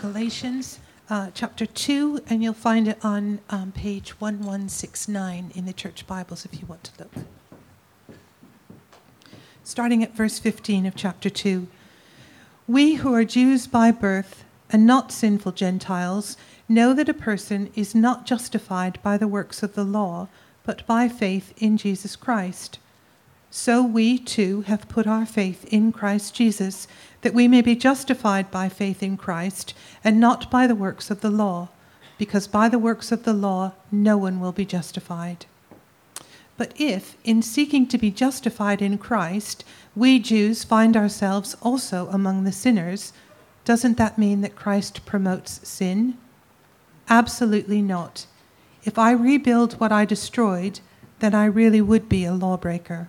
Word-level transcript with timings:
Galatians 0.00 0.80
uh, 1.10 1.30
chapter 1.34 1.66
2, 1.66 2.22
and 2.30 2.42
you'll 2.42 2.54
find 2.54 2.88
it 2.88 2.98
on 3.04 3.38
um, 3.50 3.70
page 3.70 4.18
1169 4.18 5.52
in 5.54 5.66
the 5.66 5.74
church 5.74 6.06
Bibles 6.06 6.46
if 6.46 6.58
you 6.58 6.66
want 6.66 6.84
to 6.84 6.92
look. 7.00 7.12
Starting 9.62 10.02
at 10.02 10.16
verse 10.16 10.38
15 10.38 10.86
of 10.86 10.96
chapter 10.96 11.28
2. 11.28 11.68
We 12.66 12.94
who 12.94 13.12
are 13.12 13.24
Jews 13.24 13.66
by 13.66 13.90
birth 13.90 14.44
and 14.70 14.86
not 14.86 15.12
sinful 15.12 15.52
Gentiles 15.52 16.38
know 16.66 16.94
that 16.94 17.10
a 17.10 17.14
person 17.14 17.70
is 17.74 17.94
not 17.94 18.24
justified 18.24 18.98
by 19.02 19.18
the 19.18 19.28
works 19.28 19.62
of 19.62 19.74
the 19.74 19.84
law, 19.84 20.28
but 20.64 20.86
by 20.86 21.10
faith 21.10 21.52
in 21.58 21.76
Jesus 21.76 22.16
Christ. 22.16 22.78
So 23.50 23.82
we 23.82 24.16
too 24.16 24.62
have 24.62 24.88
put 24.88 25.08
our 25.08 25.26
faith 25.26 25.64
in 25.72 25.90
Christ 25.90 26.34
Jesus, 26.34 26.86
that 27.22 27.34
we 27.34 27.48
may 27.48 27.62
be 27.62 27.74
justified 27.74 28.48
by 28.50 28.68
faith 28.68 29.02
in 29.02 29.16
Christ, 29.16 29.74
and 30.04 30.20
not 30.20 30.50
by 30.50 30.68
the 30.68 30.76
works 30.76 31.10
of 31.10 31.20
the 31.20 31.30
law, 31.30 31.68
because 32.16 32.46
by 32.46 32.68
the 32.68 32.78
works 32.78 33.10
of 33.10 33.24
the 33.24 33.32
law 33.32 33.72
no 33.90 34.16
one 34.16 34.38
will 34.38 34.52
be 34.52 34.64
justified. 34.64 35.46
But 36.56 36.74
if, 36.76 37.16
in 37.24 37.42
seeking 37.42 37.88
to 37.88 37.98
be 37.98 38.12
justified 38.12 38.80
in 38.80 38.98
Christ, 38.98 39.64
we 39.96 40.20
Jews 40.20 40.62
find 40.62 40.96
ourselves 40.96 41.56
also 41.60 42.08
among 42.08 42.44
the 42.44 42.52
sinners, 42.52 43.12
doesn't 43.64 43.96
that 43.96 44.18
mean 44.18 44.42
that 44.42 44.54
Christ 44.54 45.04
promotes 45.06 45.66
sin? 45.68 46.16
Absolutely 47.08 47.82
not. 47.82 48.26
If 48.84 48.98
I 48.98 49.10
rebuild 49.10 49.74
what 49.74 49.90
I 49.90 50.04
destroyed, 50.04 50.80
then 51.18 51.34
I 51.34 51.46
really 51.46 51.80
would 51.80 52.08
be 52.08 52.24
a 52.24 52.32
lawbreaker. 52.32 53.08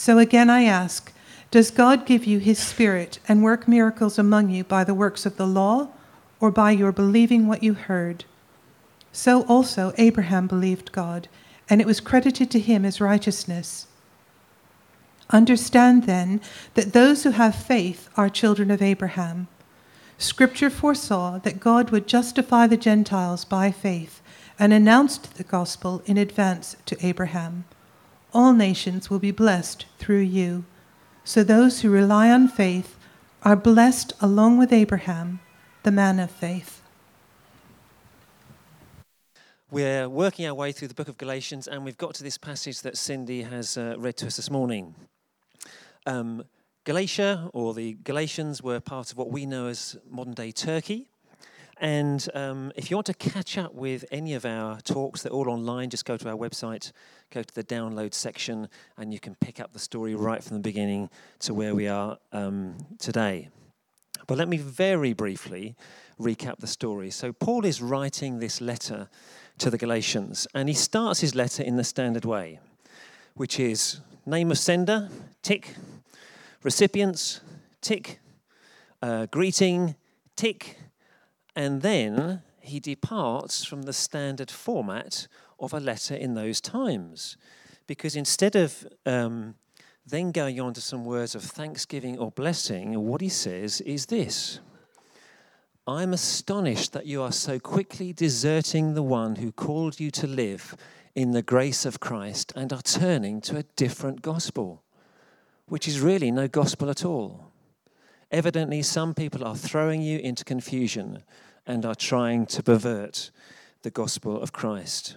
So 0.00 0.16
again 0.16 0.48
I 0.48 0.62
ask 0.62 1.12
Does 1.50 1.70
God 1.70 2.06
give 2.06 2.24
you 2.24 2.38
his 2.38 2.58
Spirit 2.58 3.18
and 3.28 3.42
work 3.42 3.68
miracles 3.68 4.18
among 4.18 4.48
you 4.48 4.64
by 4.64 4.82
the 4.82 4.94
works 4.94 5.26
of 5.26 5.36
the 5.36 5.46
law 5.46 5.88
or 6.40 6.50
by 6.50 6.70
your 6.70 6.90
believing 6.90 7.46
what 7.46 7.62
you 7.62 7.74
heard? 7.74 8.24
So 9.12 9.42
also 9.42 9.92
Abraham 9.98 10.46
believed 10.46 10.92
God, 10.92 11.28
and 11.68 11.82
it 11.82 11.86
was 11.86 12.00
credited 12.00 12.50
to 12.50 12.58
him 12.58 12.86
as 12.86 12.98
righteousness. 12.98 13.88
Understand 15.28 16.04
then 16.04 16.40
that 16.72 16.94
those 16.94 17.24
who 17.24 17.32
have 17.32 17.54
faith 17.54 18.08
are 18.16 18.30
children 18.30 18.70
of 18.70 18.80
Abraham. 18.80 19.48
Scripture 20.16 20.70
foresaw 20.70 21.38
that 21.40 21.60
God 21.60 21.90
would 21.90 22.08
justify 22.08 22.66
the 22.66 22.78
Gentiles 22.78 23.44
by 23.44 23.70
faith 23.70 24.22
and 24.58 24.72
announced 24.72 25.34
the 25.36 25.44
gospel 25.44 26.02
in 26.06 26.16
advance 26.16 26.74
to 26.86 27.06
Abraham 27.06 27.66
all 28.32 28.52
nations 28.52 29.10
will 29.10 29.18
be 29.18 29.30
blessed 29.30 29.86
through 29.98 30.20
you. 30.20 30.64
So 31.24 31.44
those 31.44 31.80
who 31.80 31.90
rely 31.90 32.30
on 32.30 32.48
faith 32.48 32.96
are 33.42 33.56
blessed 33.56 34.12
along 34.20 34.58
with 34.58 34.72
Abraham, 34.72 35.40
the 35.82 35.92
man 35.92 36.18
of 36.18 36.30
faith. 36.30 36.82
We're 39.70 40.08
working 40.08 40.46
our 40.46 40.54
way 40.54 40.72
through 40.72 40.88
the 40.88 40.94
book 40.94 41.08
of 41.08 41.16
Galatians, 41.16 41.68
and 41.68 41.84
we've 41.84 41.96
got 41.96 42.14
to 42.14 42.24
this 42.24 42.36
passage 42.36 42.82
that 42.82 42.96
Cindy 42.96 43.42
has 43.42 43.76
uh, 43.76 43.94
read 43.98 44.16
to 44.16 44.26
us 44.26 44.36
this 44.36 44.50
morning. 44.50 44.94
Um, 46.06 46.42
Galatia, 46.84 47.50
or 47.52 47.72
the 47.72 47.96
Galatians, 48.02 48.62
were 48.62 48.80
part 48.80 49.12
of 49.12 49.18
what 49.18 49.30
we 49.30 49.46
know 49.46 49.68
as 49.68 49.96
modern 50.08 50.34
day 50.34 50.50
Turkey. 50.50 51.06
And 51.80 52.28
um, 52.34 52.72
if 52.76 52.90
you 52.90 52.96
want 52.98 53.06
to 53.06 53.14
catch 53.14 53.56
up 53.56 53.74
with 53.74 54.04
any 54.12 54.34
of 54.34 54.44
our 54.44 54.78
talks, 54.82 55.22
they're 55.22 55.32
all 55.32 55.48
online. 55.48 55.88
Just 55.88 56.04
go 56.04 56.18
to 56.18 56.28
our 56.28 56.36
website, 56.36 56.92
go 57.30 57.42
to 57.42 57.54
the 57.54 57.64
download 57.64 58.12
section, 58.12 58.68
and 58.98 59.14
you 59.14 59.18
can 59.18 59.34
pick 59.36 59.58
up 59.58 59.72
the 59.72 59.78
story 59.78 60.14
right 60.14 60.44
from 60.44 60.58
the 60.58 60.62
beginning 60.62 61.08
to 61.38 61.54
where 61.54 61.74
we 61.74 61.88
are 61.88 62.18
um, 62.32 62.76
today. 62.98 63.48
But 64.26 64.36
let 64.36 64.46
me 64.46 64.58
very 64.58 65.14
briefly 65.14 65.74
recap 66.20 66.58
the 66.58 66.66
story. 66.66 67.10
So, 67.10 67.32
Paul 67.32 67.64
is 67.64 67.80
writing 67.80 68.40
this 68.40 68.60
letter 68.60 69.08
to 69.56 69.70
the 69.70 69.78
Galatians, 69.78 70.46
and 70.54 70.68
he 70.68 70.74
starts 70.74 71.20
his 71.20 71.34
letter 71.34 71.62
in 71.62 71.76
the 71.76 71.84
standard 71.84 72.26
way, 72.26 72.60
which 73.34 73.58
is 73.58 74.00
name 74.26 74.50
of 74.50 74.58
sender, 74.58 75.08
tick, 75.42 75.74
recipients, 76.62 77.40
tick, 77.80 78.20
uh, 79.02 79.24
greeting, 79.26 79.94
tick 80.36 80.76
and 81.60 81.82
then 81.82 82.40
he 82.60 82.80
departs 82.80 83.66
from 83.66 83.82
the 83.82 83.92
standard 83.92 84.50
format 84.50 85.28
of 85.58 85.74
a 85.74 85.78
letter 85.78 86.14
in 86.14 86.32
those 86.32 86.58
times. 86.58 87.36
Because 87.86 88.16
instead 88.16 88.56
of 88.56 88.88
um, 89.04 89.56
then 90.06 90.32
going 90.32 90.58
on 90.58 90.72
to 90.72 90.80
some 90.80 91.04
words 91.04 91.34
of 91.34 91.42
thanksgiving 91.42 92.18
or 92.18 92.30
blessing, 92.30 92.98
what 93.06 93.20
he 93.20 93.28
says 93.28 93.82
is 93.82 94.06
this 94.06 94.60
I'm 95.86 96.14
astonished 96.14 96.94
that 96.94 97.04
you 97.04 97.20
are 97.20 97.32
so 97.32 97.58
quickly 97.58 98.14
deserting 98.14 98.94
the 98.94 99.02
one 99.02 99.36
who 99.36 99.52
called 99.52 100.00
you 100.00 100.10
to 100.12 100.26
live 100.26 100.74
in 101.14 101.32
the 101.32 101.42
grace 101.42 101.84
of 101.84 102.00
Christ 102.00 102.54
and 102.56 102.72
are 102.72 102.80
turning 102.80 103.42
to 103.42 103.58
a 103.58 103.64
different 103.76 104.22
gospel, 104.22 104.82
which 105.66 105.86
is 105.86 106.00
really 106.00 106.30
no 106.30 106.48
gospel 106.48 106.88
at 106.88 107.04
all. 107.04 107.52
Evidently, 108.30 108.80
some 108.80 109.12
people 109.12 109.44
are 109.44 109.56
throwing 109.56 110.00
you 110.00 110.18
into 110.20 110.44
confusion 110.44 111.22
and 111.66 111.84
are 111.84 111.94
trying 111.94 112.46
to 112.46 112.62
pervert 112.62 113.30
the 113.82 113.90
gospel 113.90 114.40
of 114.40 114.52
Christ. 114.52 115.16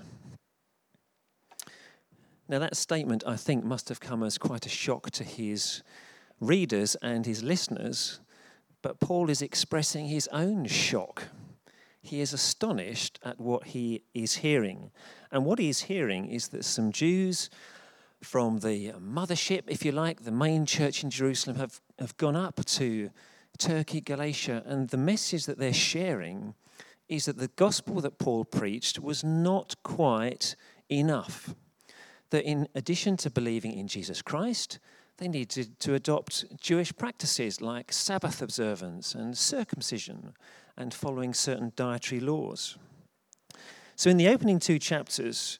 Now, 2.48 2.60
that 2.60 2.76
statement, 2.76 3.24
I 3.26 3.36
think, 3.36 3.64
must 3.64 3.90
have 3.90 4.00
come 4.00 4.22
as 4.22 4.38
quite 4.38 4.66
a 4.66 4.70
shock 4.70 5.12
to 5.12 5.24
his 5.24 5.82
readers 6.40 6.96
and 7.02 7.26
his 7.26 7.42
listeners, 7.42 8.20
but 8.82 9.00
Paul 9.00 9.30
is 9.30 9.42
expressing 9.42 10.08
his 10.08 10.28
own 10.28 10.66
shock. 10.68 11.30
He 12.02 12.20
is 12.20 12.34
astonished 12.34 13.18
at 13.24 13.40
what 13.40 13.68
he 13.68 14.04
is 14.14 14.36
hearing. 14.36 14.92
And 15.32 15.46
what 15.46 15.58
he 15.58 15.70
is 15.70 15.84
hearing 15.84 16.28
is 16.28 16.50
that 16.50 16.66
some 16.66 16.92
Jews 16.92 17.50
from 18.22 18.60
the 18.60 18.92
mothership, 19.00 19.64
if 19.68 19.86
you 19.86 19.94
like, 19.94 20.24
the 20.24 20.32
main 20.32 20.66
church 20.66 21.04
in 21.04 21.10
Jerusalem, 21.10 21.56
have, 21.58 21.80
have 21.98 22.16
gone 22.18 22.36
up 22.36 22.64
to 22.66 23.10
Turkey, 23.58 24.02
Galatia, 24.02 24.64
and 24.66 24.90
the 24.90 24.98
message 24.98 25.46
that 25.46 25.58
they're 25.58 25.74
sharing 25.74 26.56
is 27.08 27.26
that 27.26 27.38
the 27.38 27.50
gospel 27.50 28.02
that 28.02 28.18
Paul 28.18 28.46
preached 28.46 29.00
was 29.00 29.24
not 29.24 29.76
quite 29.84 30.56
enough. 30.90 31.54
That 32.32 32.46
in 32.46 32.68
addition 32.74 33.18
to 33.18 33.30
believing 33.30 33.74
in 33.74 33.88
Jesus 33.88 34.22
Christ, 34.22 34.80
they 35.18 35.28
needed 35.28 35.80
to 35.82 35.94
adopt 35.94 36.46
Jewish 36.60 36.96
practices 36.96 37.62
like 37.62 37.92
Sabbath 37.92 38.42
observance 38.42 39.14
and 39.14 39.38
circumcision 39.38 40.34
and 40.76 40.94
following 40.94 41.34
certain 41.34 41.72
dietary 41.76 42.20
laws. 42.20 42.78
So, 43.96 44.10
in 44.10 44.18
the 44.18 44.28
opening 44.28 44.60
two 44.60 44.80
chapters, 44.80 45.60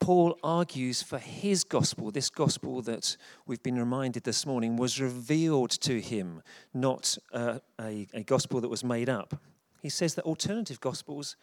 Paul 0.00 0.38
argues 0.42 1.02
for 1.02 1.18
his 1.18 1.64
gospel, 1.64 2.10
this 2.10 2.28
gospel 2.28 2.82
that 2.82 3.16
we've 3.46 3.62
been 3.62 3.78
reminded 3.78 4.24
this 4.24 4.44
morning 4.44 4.76
was 4.76 5.00
revealed 5.00 5.70
to 5.70 6.00
him, 6.00 6.42
not 6.74 7.16
a, 7.32 7.60
a 7.78 8.22
gospel 8.26 8.60
that 8.60 8.68
was 8.68 8.84
made 8.84 9.08
up. 9.08 9.40
He 9.80 9.88
says 9.88 10.14
that 10.14 10.24
alternative 10.24 10.80
gospels 10.80 11.36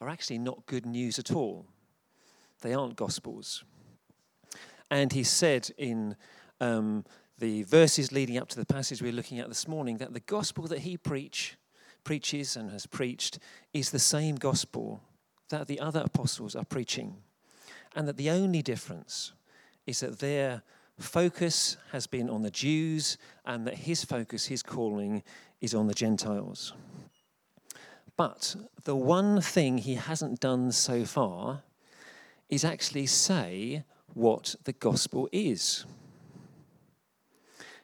are 0.00 0.08
actually 0.08 0.38
not 0.38 0.66
good 0.66 0.86
news 0.86 1.18
at 1.18 1.32
all, 1.32 1.66
they 2.62 2.72
aren't 2.72 2.96
gospels. 2.96 3.64
And 4.90 5.12
he 5.12 5.22
said 5.22 5.70
in 5.76 6.16
um, 6.60 7.04
the 7.38 7.62
verses 7.64 8.10
leading 8.10 8.38
up 8.38 8.48
to 8.48 8.56
the 8.56 8.64
passage 8.64 9.02
we're 9.02 9.12
looking 9.12 9.38
at 9.38 9.48
this 9.48 9.68
morning 9.68 9.98
that 9.98 10.14
the 10.14 10.20
gospel 10.20 10.66
that 10.68 10.80
he 10.80 10.96
preach, 10.96 11.56
preaches 12.04 12.56
and 12.56 12.70
has 12.70 12.86
preached 12.86 13.38
is 13.72 13.90
the 13.90 13.98
same 13.98 14.36
gospel 14.36 15.00
that 15.50 15.66
the 15.66 15.78
other 15.80 16.00
apostles 16.00 16.56
are 16.56 16.64
preaching. 16.64 17.16
And 17.98 18.06
that 18.06 18.16
the 18.16 18.30
only 18.30 18.62
difference 18.62 19.32
is 19.84 19.98
that 20.00 20.20
their 20.20 20.62
focus 21.00 21.76
has 21.90 22.06
been 22.06 22.30
on 22.30 22.42
the 22.42 22.50
Jews 22.50 23.18
and 23.44 23.66
that 23.66 23.74
his 23.74 24.04
focus, 24.04 24.46
his 24.46 24.62
calling, 24.62 25.24
is 25.60 25.74
on 25.74 25.88
the 25.88 25.94
Gentiles. 25.94 26.74
But 28.16 28.54
the 28.84 28.94
one 28.94 29.40
thing 29.40 29.78
he 29.78 29.96
hasn't 29.96 30.38
done 30.38 30.70
so 30.70 31.04
far 31.04 31.64
is 32.48 32.64
actually 32.64 33.06
say 33.06 33.82
what 34.14 34.54
the 34.62 34.74
gospel 34.74 35.28
is. 35.32 35.84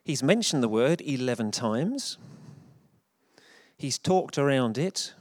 He's 0.05 0.23
mentioned 0.23 0.63
the 0.63 0.69
word 0.69 1.01
11 1.01 1.51
times, 1.51 2.19
he's 3.77 3.99
talked 3.99 4.39
around 4.39 4.79
it, 4.79 5.13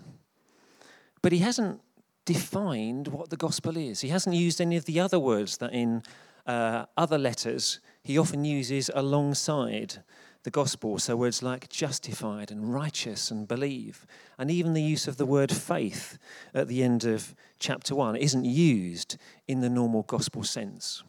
but 1.23 1.31
he 1.31 1.39
hasn't 1.39 1.81
defined 2.25 3.07
what 3.09 3.29
the 3.29 3.37
gospel 3.37 3.77
is. 3.77 4.01
He 4.01 4.09
hasn't 4.09 4.35
used 4.35 4.61
any 4.61 4.77
of 4.77 4.85
the 4.85 4.99
other 4.99 5.19
words 5.19 5.57
that 5.57 5.73
in 5.73 6.03
uh, 6.45 6.85
other 6.97 7.17
letters 7.17 7.79
he 8.03 8.17
often 8.17 8.45
uses 8.45 8.89
alongside 8.93 10.03
the 10.43 10.51
gospel. 10.51 10.99
So 10.99 11.15
words 11.15 11.41
like 11.41 11.69
justified 11.69 12.51
and 12.51 12.73
righteous 12.73 13.31
and 13.31 13.47
believe, 13.47 14.05
and 14.37 14.51
even 14.51 14.73
the 14.73 14.81
use 14.81 15.07
of 15.07 15.17
the 15.17 15.25
word 15.25 15.51
faith 15.51 16.17
at 16.53 16.67
the 16.67 16.83
end 16.83 17.05
of 17.05 17.33
chapter 17.59 17.95
1 17.95 18.15
isn't 18.17 18.45
used 18.45 19.17
in 19.47 19.61
the 19.61 19.69
normal 19.69 20.03
gospel 20.03 20.43
sense. 20.43 21.03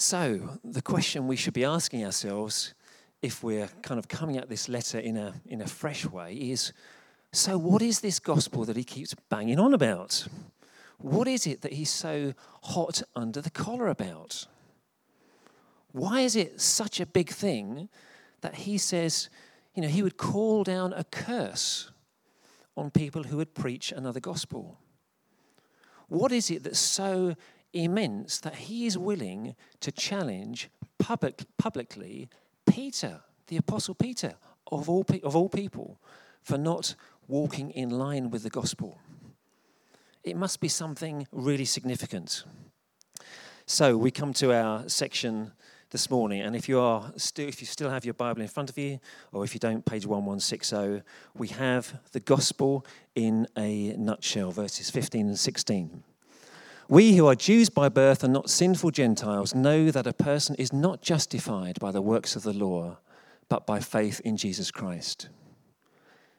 So, 0.00 0.60
the 0.62 0.82
question 0.82 1.26
we 1.26 1.34
should 1.34 1.54
be 1.54 1.64
asking 1.64 2.04
ourselves 2.04 2.72
if 3.20 3.42
we're 3.42 3.68
kind 3.82 3.98
of 3.98 4.06
coming 4.06 4.36
at 4.36 4.48
this 4.48 4.68
letter 4.68 5.00
in 5.00 5.16
a, 5.16 5.34
in 5.46 5.60
a 5.60 5.66
fresh 5.66 6.06
way 6.06 6.34
is 6.34 6.72
so, 7.32 7.58
what 7.58 7.82
is 7.82 8.00
this 8.00 8.18
gospel 8.18 8.64
that 8.64 8.76
he 8.76 8.84
keeps 8.84 9.14
banging 9.28 9.58
on 9.58 9.74
about? 9.74 10.26
What 10.98 11.28
is 11.28 11.46
it 11.46 11.60
that 11.62 11.74
he's 11.74 11.90
so 11.90 12.34
hot 12.62 13.02
under 13.14 13.40
the 13.40 13.50
collar 13.50 13.88
about? 13.88 14.46
Why 15.92 16.20
is 16.20 16.36
it 16.36 16.60
such 16.60 17.00
a 17.00 17.06
big 17.06 17.30
thing 17.30 17.88
that 18.40 18.54
he 18.54 18.78
says, 18.78 19.28
you 19.74 19.82
know, 19.82 19.88
he 19.88 20.02
would 20.02 20.16
call 20.16 20.64
down 20.64 20.92
a 20.92 21.04
curse 21.04 21.90
on 22.76 22.90
people 22.90 23.24
who 23.24 23.36
would 23.36 23.54
preach 23.54 23.92
another 23.92 24.20
gospel? 24.20 24.78
What 26.08 26.32
is 26.32 26.50
it 26.50 26.64
that's 26.64 26.78
so 26.78 27.36
immense 27.72 28.40
that 28.40 28.54
he 28.54 28.86
is 28.86 28.96
willing 28.96 29.54
to 29.80 29.92
challenge 29.92 30.70
public, 30.98 31.44
publicly 31.58 32.28
Peter, 32.66 33.20
the 33.46 33.56
Apostle 33.58 33.94
Peter, 33.94 34.34
of 34.70 34.88
all, 34.88 35.04
of 35.22 35.36
all 35.36 35.48
people, 35.48 36.00
for 36.42 36.58
not 36.58 36.94
walking 37.28 37.70
in 37.70 37.90
line 37.90 38.30
with 38.30 38.42
the 38.42 38.50
gospel. 38.50 38.98
It 40.24 40.36
must 40.36 40.60
be 40.60 40.68
something 40.68 41.28
really 41.30 41.64
significant. 41.64 42.44
So 43.66 43.96
we 43.96 44.10
come 44.10 44.32
to 44.34 44.52
our 44.52 44.88
section 44.88 45.52
this 45.90 46.10
morning, 46.10 46.42
and 46.42 46.56
if 46.56 46.68
you 46.68 46.80
are 46.80 47.12
still, 47.16 47.48
if 47.48 47.60
you 47.60 47.66
still 47.66 47.88
have 47.90 48.04
your 48.04 48.14
Bible 48.14 48.42
in 48.42 48.48
front 48.48 48.68
of 48.68 48.76
you, 48.76 48.98
or 49.32 49.44
if 49.44 49.54
you 49.54 49.60
don't, 49.60 49.84
page 49.84 50.06
one 50.06 50.26
one 50.26 50.40
six 50.40 50.68
zero, 50.68 51.02
we 51.34 51.48
have 51.48 52.00
the 52.12 52.20
gospel 52.20 52.84
in 53.14 53.46
a 53.56 53.94
nutshell, 53.96 54.50
verses 54.50 54.90
fifteen 54.90 55.28
and 55.28 55.38
sixteen. 55.38 56.02
We 56.90 57.16
who 57.16 57.26
are 57.26 57.34
Jews 57.34 57.68
by 57.68 57.88
birth 57.90 58.24
and 58.24 58.32
not 58.32 58.48
sinful 58.50 58.90
Gentiles 58.90 59.54
know 59.54 59.90
that 59.90 60.06
a 60.06 60.12
person 60.12 60.54
is 60.56 60.72
not 60.72 61.02
justified 61.02 61.78
by 61.78 61.90
the 61.90 62.02
works 62.02 62.36
of 62.36 62.42
the 62.42 62.54
law, 62.54 62.98
but 63.48 63.66
by 63.66 63.80
faith 63.80 64.20
in 64.24 64.36
Jesus 64.36 64.70
Christ. 64.70 65.28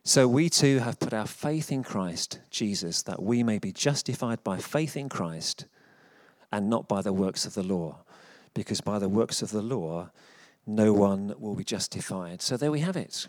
So 0.03 0.27
we 0.27 0.49
too 0.49 0.79
have 0.79 0.99
put 0.99 1.13
our 1.13 1.27
faith 1.27 1.71
in 1.71 1.83
Christ 1.83 2.39
Jesus, 2.49 3.03
that 3.03 3.21
we 3.21 3.43
may 3.43 3.59
be 3.59 3.71
justified 3.71 4.43
by 4.43 4.57
faith 4.57 4.97
in 4.97 5.09
Christ 5.09 5.65
and 6.51 6.69
not 6.69 6.87
by 6.87 7.01
the 7.01 7.13
works 7.13 7.45
of 7.45 7.53
the 7.53 7.63
law, 7.63 7.99
because 8.53 8.81
by 8.81 8.97
the 8.97 9.09
works 9.09 9.41
of 9.41 9.51
the 9.51 9.61
law, 9.61 10.09
no 10.65 10.93
one 10.93 11.33
will 11.37 11.55
be 11.55 11.63
justified. 11.63 12.41
So 12.41 12.57
there 12.57 12.71
we 12.71 12.79
have 12.79 12.97
it. 12.97 13.27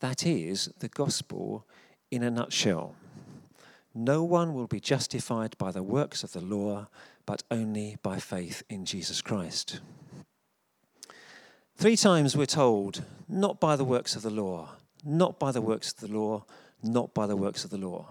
That 0.00 0.26
is 0.26 0.70
the 0.78 0.88
gospel 0.88 1.66
in 2.10 2.22
a 2.22 2.30
nutshell. 2.30 2.94
No 3.94 4.24
one 4.24 4.54
will 4.54 4.66
be 4.66 4.80
justified 4.80 5.56
by 5.58 5.70
the 5.70 5.82
works 5.82 6.24
of 6.24 6.32
the 6.32 6.40
law, 6.40 6.88
but 7.26 7.42
only 7.50 7.96
by 8.02 8.18
faith 8.18 8.62
in 8.68 8.84
Jesus 8.84 9.20
Christ. 9.22 9.80
Three 11.76 11.96
times 11.96 12.36
we're 12.36 12.46
told, 12.46 13.02
not 13.28 13.60
by 13.60 13.76
the 13.76 13.84
works 13.84 14.16
of 14.16 14.22
the 14.22 14.30
law, 14.30 14.70
not 15.04 15.38
by 15.38 15.52
the 15.52 15.60
works 15.60 15.92
of 15.92 16.00
the 16.00 16.16
law, 16.16 16.44
not 16.82 17.14
by 17.14 17.26
the 17.26 17.36
works 17.36 17.64
of 17.64 17.70
the 17.70 17.78
law. 17.78 18.08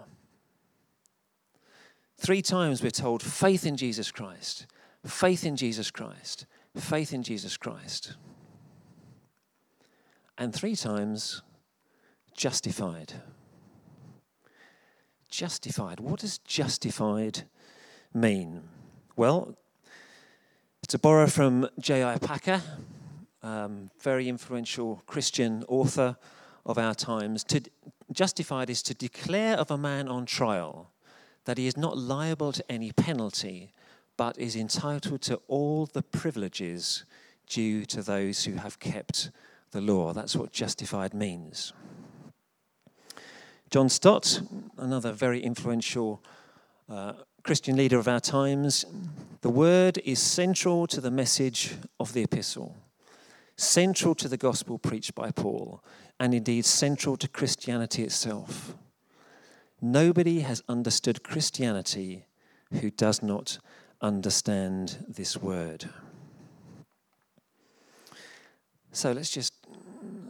Three 2.16 2.42
times 2.42 2.82
we're 2.82 2.90
told 2.90 3.22
faith 3.22 3.66
in 3.66 3.76
Jesus 3.76 4.10
Christ, 4.10 4.66
faith 5.04 5.44
in 5.44 5.56
Jesus 5.56 5.90
Christ, 5.90 6.46
faith 6.76 7.12
in 7.12 7.22
Jesus 7.22 7.56
Christ. 7.56 8.14
And 10.38 10.54
three 10.54 10.76
times 10.76 11.42
justified. 12.36 13.14
Justified. 15.28 16.00
What 16.00 16.20
does 16.20 16.38
justified 16.38 17.42
mean? 18.12 18.62
Well, 19.16 19.56
to 20.88 20.98
borrow 20.98 21.26
from 21.26 21.68
J.I. 21.78 22.18
Packer, 22.18 22.62
um, 23.42 23.90
very 24.00 24.28
influential 24.28 25.02
Christian 25.06 25.64
author 25.68 26.16
of 26.66 26.78
our 26.78 26.94
times. 26.94 27.44
To 27.44 27.60
justified 28.12 28.70
is 28.70 28.82
to 28.82 28.94
declare 28.94 29.56
of 29.56 29.70
a 29.70 29.78
man 29.78 30.08
on 30.08 30.26
trial 30.26 30.90
that 31.44 31.58
he 31.58 31.66
is 31.66 31.76
not 31.76 31.98
liable 31.98 32.52
to 32.52 32.72
any 32.72 32.92
penalty, 32.92 33.72
but 34.16 34.38
is 34.38 34.56
entitled 34.56 35.20
to 35.22 35.40
all 35.48 35.86
the 35.86 36.02
privileges 36.02 37.04
due 37.46 37.84
to 37.84 38.02
those 38.02 38.44
who 38.44 38.54
have 38.54 38.78
kept 38.78 39.30
the 39.72 39.80
law. 39.80 40.12
That's 40.12 40.36
what 40.36 40.52
justified 40.52 41.12
means. 41.12 41.72
John 43.70 43.88
Stott, 43.88 44.40
another 44.78 45.12
very 45.12 45.40
influential 45.42 46.22
uh, 46.88 47.14
Christian 47.42 47.76
leader 47.76 47.98
of 47.98 48.08
our 48.08 48.20
times, 48.20 48.86
the 49.40 49.50
word 49.50 49.98
is 50.04 50.18
central 50.18 50.86
to 50.86 51.00
the 51.00 51.10
message 51.10 51.74
of 51.98 52.12
the 52.12 52.22
epistle, 52.22 52.76
central 53.56 54.14
to 54.14 54.28
the 54.28 54.36
gospel 54.36 54.78
preached 54.78 55.14
by 55.14 55.30
Paul 55.30 55.82
and 56.18 56.34
indeed 56.34 56.64
central 56.64 57.16
to 57.16 57.28
Christianity 57.28 58.02
itself. 58.02 58.74
Nobody 59.80 60.40
has 60.40 60.62
understood 60.68 61.22
Christianity 61.22 62.26
who 62.80 62.90
does 62.90 63.22
not 63.22 63.58
understand 64.00 65.04
this 65.08 65.36
word. 65.36 65.88
So 68.92 69.12
let's 69.12 69.30
just 69.30 69.52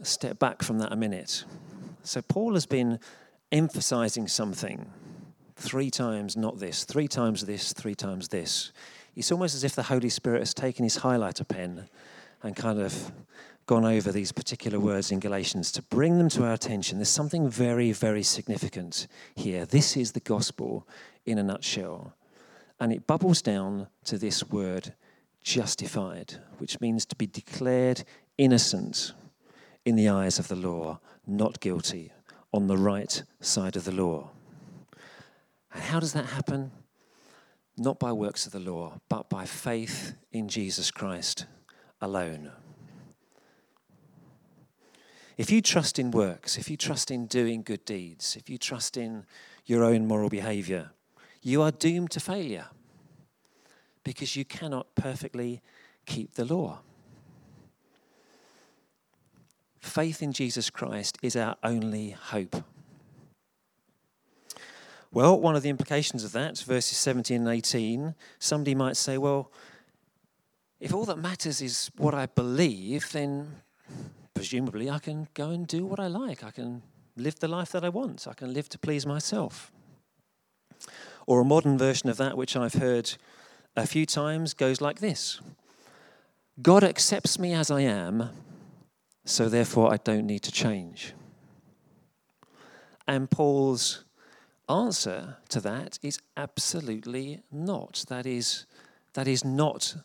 step 0.01 0.39
back 0.39 0.63
from 0.63 0.79
that 0.79 0.91
a 0.91 0.95
minute. 0.95 1.43
So, 2.03 2.21
Paul 2.21 2.53
has 2.53 2.65
been 2.65 2.99
emphasizing 3.51 4.27
something 4.27 4.91
three 5.55 5.89
times, 5.89 6.35
not 6.35 6.59
this, 6.59 6.83
three 6.83 7.07
times 7.07 7.45
this, 7.45 7.73
three 7.73 7.95
times 7.95 8.27
this. 8.27 8.71
It's 9.15 9.31
almost 9.31 9.55
as 9.55 9.63
if 9.63 9.75
the 9.75 9.83
Holy 9.83 10.09
Spirit 10.09 10.39
has 10.39 10.53
taken 10.53 10.83
his 10.83 10.99
highlighter 10.99 11.47
pen 11.47 11.89
and 12.43 12.55
kind 12.55 12.79
of 12.79 13.11
gone 13.65 13.85
over 13.85 14.11
these 14.11 14.31
particular 14.31 14.79
words 14.79 15.11
in 15.11 15.19
Galatians 15.19 15.71
to 15.71 15.81
bring 15.81 16.17
them 16.17 16.29
to 16.29 16.43
our 16.43 16.53
attention. 16.53 16.97
There's 16.99 17.09
something 17.09 17.49
very, 17.49 17.91
very 17.91 18.21
significant 18.21 19.07
here. 19.35 19.65
This 19.65 19.97
is 19.97 20.11
the 20.11 20.19
gospel 20.19 20.87
in 21.25 21.39
a 21.39 21.43
nutshell. 21.43 22.13
And 22.79 22.93
it 22.93 23.07
bubbles 23.07 23.41
down 23.41 23.87
to 24.03 24.17
this 24.17 24.43
word, 24.49 24.93
justified, 25.41 26.35
which 26.59 26.79
means 26.79 27.05
to 27.07 27.15
be 27.15 27.25
declared 27.25 28.03
innocent 28.37 29.13
in 29.83 29.95
the 29.95 30.09
eyes 30.09 30.37
of 30.37 30.47
the 30.47 30.55
law, 30.55 30.99
not 31.25 31.59
guilty, 31.59 32.11
on 32.53 32.67
the 32.67 32.77
right 32.77 33.23
side 33.39 33.75
of 33.75 33.85
the 33.85 33.91
law. 33.91 34.29
And 35.73 35.83
how 35.83 35.99
does 35.99 36.13
that 36.13 36.25
happen? 36.25 36.71
Not 37.77 37.99
by 37.99 38.11
works 38.11 38.45
of 38.45 38.51
the 38.51 38.59
law, 38.59 38.99
but 39.09 39.29
by 39.29 39.45
faith 39.45 40.13
in 40.31 40.47
Jesus 40.47 40.91
Christ 40.91 41.45
alone. 41.99 42.51
If 45.37 45.51
you 45.51 45.61
trust 45.61 45.99
in 45.99 46.11
works, 46.11 46.57
if 46.57 46.69
you 46.69 46.77
trust 46.77 47.11
in 47.11 47.25
doing 47.25 47.61
good 47.61 47.83
deeds, 47.83 48.35
if 48.37 48.49
you 48.49 48.57
trust 48.57 48.95
in 48.95 49.25
your 49.65 49.83
own 49.83 50.07
moral 50.07 50.29
behavior, 50.29 50.91
you 51.41 51.61
are 51.61 51.71
doomed 51.71 52.11
to 52.11 52.19
failure 52.19 52.67
because 54.03 54.35
you 54.35 54.45
cannot 54.45 54.95
perfectly 54.95 55.61
keep 56.05 56.35
the 56.35 56.45
law. 56.45 56.79
Faith 59.79 60.21
in 60.21 60.31
Jesus 60.31 60.69
Christ 60.69 61.17
is 61.21 61.35
our 61.35 61.57
only 61.63 62.11
hope. 62.11 62.63
Well, 65.11 65.39
one 65.39 65.55
of 65.55 65.63
the 65.63 65.69
implications 65.69 66.23
of 66.23 66.31
that, 66.33 66.57
verses 66.59 66.97
17 66.97 67.41
and 67.41 67.47
18, 67.47 68.15
somebody 68.39 68.75
might 68.75 68.97
say, 68.97 69.17
well, 69.17 69.51
if 70.79 70.93
all 70.93 71.05
that 71.05 71.17
matters 71.17 71.61
is 71.61 71.89
what 71.97 72.13
I 72.13 72.25
believe, 72.25 73.11
then 73.11 73.61
presumably 74.45 74.91
I 74.91 74.99
can 74.99 75.27
go 75.33 75.49
and 75.49 75.65
do 75.65 75.87
what 75.87 75.99
I 75.99 76.05
like. 76.05 76.43
I 76.43 76.51
can 76.51 76.83
live 77.17 77.39
the 77.39 77.47
life 77.47 77.71
that 77.71 77.83
I 77.83 77.89
want. 77.89 78.27
I 78.27 78.35
can 78.35 78.53
live 78.53 78.69
to 78.69 78.77
please 78.77 79.03
myself. 79.03 79.71
Or 81.25 81.41
a 81.41 81.43
modern 81.43 81.79
version 81.79 82.09
of 82.09 82.17
that, 82.17 82.37
which 82.37 82.55
I've 82.55 82.75
heard 82.75 83.11
a 83.75 83.87
few 83.87 84.05
times, 84.05 84.53
goes 84.53 84.81
like 84.81 84.99
this 84.99 85.41
God 86.61 86.83
accepts 86.83 87.39
me 87.39 87.53
as 87.53 87.71
I 87.71 87.81
am, 87.81 88.29
so 89.25 89.49
therefore 89.49 89.91
I 89.91 89.97
don't 89.97 90.27
need 90.27 90.43
to 90.43 90.51
change. 90.51 91.13
And 93.07 93.31
Paul's 93.31 94.05
answer 94.69 95.37
to 95.49 95.59
that 95.61 95.97
is 96.03 96.19
absolutely 96.37 97.41
not. 97.51 98.05
That 98.09 98.27
is, 98.27 98.67
that 99.13 99.27
is 99.27 99.43
not 99.43 99.95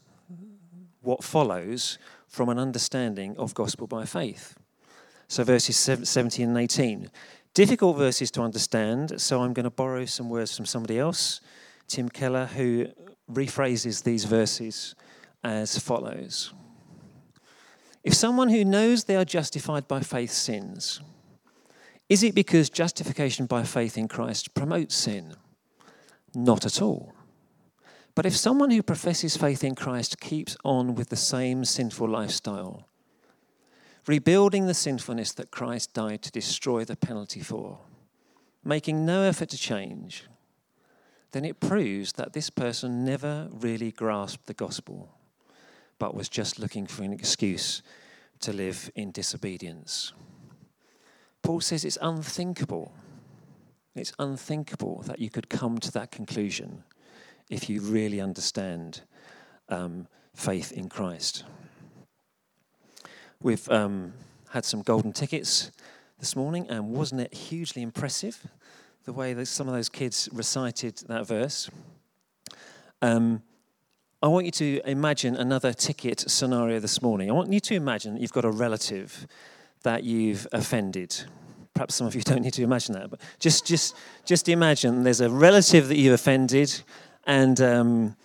what 1.02 1.22
follows 1.22 1.98
from 2.30 2.48
an 2.48 2.58
understanding 2.58 3.36
of 3.36 3.52
gospel 3.52 3.86
by 3.86 4.06
faith. 4.06 4.56
So, 5.28 5.44
verses 5.44 5.76
17 5.76 6.48
and 6.48 6.56
18. 6.56 7.10
Difficult 7.52 7.98
verses 7.98 8.30
to 8.30 8.42
understand, 8.42 9.20
so 9.20 9.42
I'm 9.42 9.52
going 9.52 9.64
to 9.64 9.70
borrow 9.70 10.04
some 10.04 10.30
words 10.30 10.56
from 10.56 10.64
somebody 10.64 10.98
else, 10.98 11.40
Tim 11.88 12.08
Keller, 12.08 12.46
who 12.46 12.86
rephrases 13.30 14.04
these 14.04 14.24
verses 14.24 14.94
as 15.42 15.78
follows 15.78 16.52
If 18.04 18.14
someone 18.14 18.48
who 18.48 18.64
knows 18.64 19.04
they 19.04 19.16
are 19.16 19.24
justified 19.24 19.88
by 19.88 20.00
faith 20.00 20.30
sins, 20.30 21.00
is 22.08 22.22
it 22.22 22.34
because 22.34 22.70
justification 22.70 23.46
by 23.46 23.64
faith 23.64 23.98
in 23.98 24.06
Christ 24.08 24.54
promotes 24.54 24.94
sin? 24.94 25.34
Not 26.34 26.64
at 26.64 26.80
all. 26.80 27.12
But 28.14 28.26
if 28.26 28.36
someone 28.36 28.70
who 28.70 28.82
professes 28.82 29.36
faith 29.36 29.62
in 29.62 29.74
Christ 29.74 30.20
keeps 30.20 30.56
on 30.64 30.94
with 30.94 31.10
the 31.10 31.16
same 31.16 31.64
sinful 31.64 32.08
lifestyle, 32.08 32.86
rebuilding 34.06 34.66
the 34.66 34.74
sinfulness 34.74 35.32
that 35.34 35.50
Christ 35.50 35.94
died 35.94 36.22
to 36.22 36.30
destroy 36.30 36.84
the 36.84 36.96
penalty 36.96 37.40
for, 37.40 37.78
making 38.64 39.06
no 39.06 39.22
effort 39.22 39.48
to 39.50 39.56
change, 39.56 40.24
then 41.32 41.44
it 41.44 41.60
proves 41.60 42.14
that 42.14 42.32
this 42.32 42.50
person 42.50 43.04
never 43.04 43.48
really 43.52 43.92
grasped 43.92 44.46
the 44.46 44.54
gospel, 44.54 45.14
but 45.98 46.14
was 46.14 46.28
just 46.28 46.58
looking 46.58 46.86
for 46.86 47.04
an 47.04 47.12
excuse 47.12 47.82
to 48.40 48.52
live 48.52 48.90
in 48.96 49.12
disobedience. 49.12 50.12
Paul 51.42 51.60
says 51.60 51.84
it's 51.84 51.98
unthinkable. 52.02 52.92
It's 53.94 54.12
unthinkable 54.18 55.02
that 55.06 55.20
you 55.20 55.30
could 55.30 55.48
come 55.48 55.78
to 55.78 55.92
that 55.92 56.10
conclusion 56.10 56.84
if 57.50 57.68
you 57.68 57.82
really 57.82 58.20
understand 58.20 59.02
um, 59.68 60.06
faith 60.34 60.72
in 60.72 60.88
Christ. 60.88 61.44
We've 63.42 63.68
um, 63.68 64.14
had 64.50 64.64
some 64.64 64.82
golden 64.82 65.12
tickets 65.12 65.70
this 66.18 66.36
morning, 66.36 66.66
and 66.68 66.90
wasn't 66.90 67.22
it 67.22 67.34
hugely 67.34 67.82
impressive 67.82 68.46
the 69.04 69.12
way 69.12 69.32
that 69.34 69.46
some 69.46 69.68
of 69.68 69.74
those 69.74 69.88
kids 69.88 70.28
recited 70.32 70.96
that 71.08 71.26
verse? 71.26 71.70
Um, 73.02 73.42
I 74.22 74.28
want 74.28 74.44
you 74.44 74.52
to 74.52 74.82
imagine 74.84 75.34
another 75.34 75.72
ticket 75.72 76.20
scenario 76.20 76.78
this 76.78 77.00
morning. 77.00 77.30
I 77.30 77.32
want 77.32 77.52
you 77.52 77.60
to 77.60 77.74
imagine 77.74 78.18
you've 78.18 78.32
got 78.32 78.44
a 78.44 78.50
relative 78.50 79.26
that 79.82 80.04
you've 80.04 80.46
offended. 80.52 81.16
Perhaps 81.72 81.94
some 81.94 82.06
of 82.06 82.14
you 82.14 82.20
don't 82.24 82.42
need 82.42 82.52
to 82.52 82.62
imagine 82.62 82.94
that, 82.94 83.08
but 83.08 83.20
just, 83.38 83.66
just, 83.66 83.96
just 84.26 84.48
imagine 84.50 85.02
there's 85.04 85.22
a 85.22 85.30
relative 85.30 85.88
that 85.88 85.96
you've 85.96 86.12
offended, 86.12 86.82
and 87.26 87.60
um, 87.60 88.16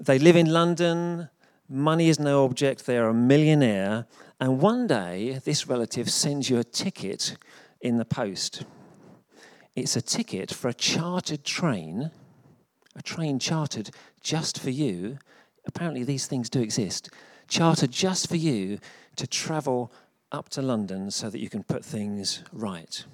they 0.00 0.18
live 0.18 0.36
in 0.36 0.52
London. 0.52 1.28
Money 1.68 2.08
is 2.08 2.18
no 2.18 2.44
object. 2.44 2.86
They 2.86 2.98
are 2.98 3.08
a 3.08 3.14
millionaire, 3.14 4.06
and 4.40 4.60
one 4.60 4.86
day 4.86 5.40
this 5.44 5.66
relative 5.66 6.10
sends 6.10 6.50
you 6.50 6.58
a 6.58 6.64
ticket 6.64 7.36
in 7.80 7.98
the 7.98 8.04
post. 8.04 8.64
It's 9.74 9.96
a 9.96 10.02
ticket 10.02 10.52
for 10.52 10.68
a 10.68 10.74
chartered 10.74 11.44
train, 11.44 12.10
a 12.94 13.02
train 13.02 13.38
chartered 13.38 13.90
just 14.20 14.60
for 14.60 14.70
you. 14.70 15.18
Apparently, 15.66 16.04
these 16.04 16.26
things 16.26 16.50
do 16.50 16.60
exist. 16.60 17.08
Chartered 17.48 17.90
just 17.90 18.28
for 18.28 18.36
you 18.36 18.78
to 19.16 19.26
travel 19.26 19.92
up 20.30 20.48
to 20.50 20.62
London 20.62 21.10
so 21.10 21.30
that 21.30 21.38
you 21.38 21.48
can 21.48 21.62
put 21.62 21.84
things 21.84 22.42
right. 22.52 23.04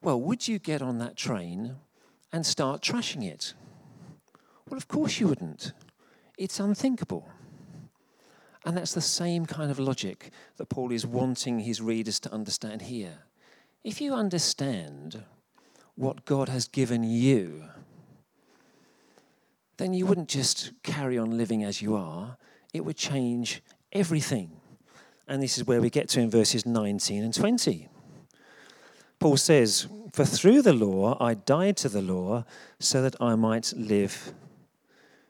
Well, 0.00 0.20
would 0.20 0.48
you 0.48 0.58
get 0.58 0.82
on 0.82 0.98
that 0.98 1.16
train 1.16 1.76
and 2.32 2.44
start 2.44 2.82
trashing 2.82 3.24
it? 3.24 3.54
Well, 4.68 4.78
of 4.78 4.88
course 4.88 5.20
you 5.20 5.28
wouldn't. 5.28 5.72
It's 6.38 6.58
unthinkable. 6.58 7.28
And 8.64 8.76
that's 8.76 8.94
the 8.94 9.00
same 9.00 9.44
kind 9.44 9.70
of 9.70 9.78
logic 9.78 10.30
that 10.56 10.70
Paul 10.70 10.90
is 10.90 11.06
wanting 11.06 11.60
his 11.60 11.82
readers 11.82 12.18
to 12.20 12.32
understand 12.32 12.82
here. 12.82 13.18
If 13.82 14.00
you 14.00 14.14
understand 14.14 15.22
what 15.96 16.24
God 16.24 16.48
has 16.48 16.66
given 16.66 17.04
you, 17.04 17.64
then 19.76 19.92
you 19.92 20.06
wouldn't 20.06 20.28
just 20.28 20.72
carry 20.82 21.18
on 21.18 21.36
living 21.36 21.62
as 21.62 21.82
you 21.82 21.94
are, 21.94 22.38
it 22.72 22.84
would 22.84 22.96
change 22.96 23.62
everything. 23.92 24.50
And 25.28 25.42
this 25.42 25.58
is 25.58 25.66
where 25.66 25.80
we 25.80 25.90
get 25.90 26.08
to 26.10 26.20
in 26.20 26.30
verses 26.30 26.64
19 26.64 27.22
and 27.22 27.34
20. 27.34 27.88
Paul 29.18 29.36
says, 29.36 29.88
For 30.12 30.24
through 30.24 30.62
the 30.62 30.72
law 30.72 31.16
I 31.20 31.34
died 31.34 31.76
to 31.78 31.88
the 31.88 32.02
law 32.02 32.44
so 32.78 33.02
that 33.02 33.16
I 33.20 33.34
might 33.34 33.72
live 33.76 34.32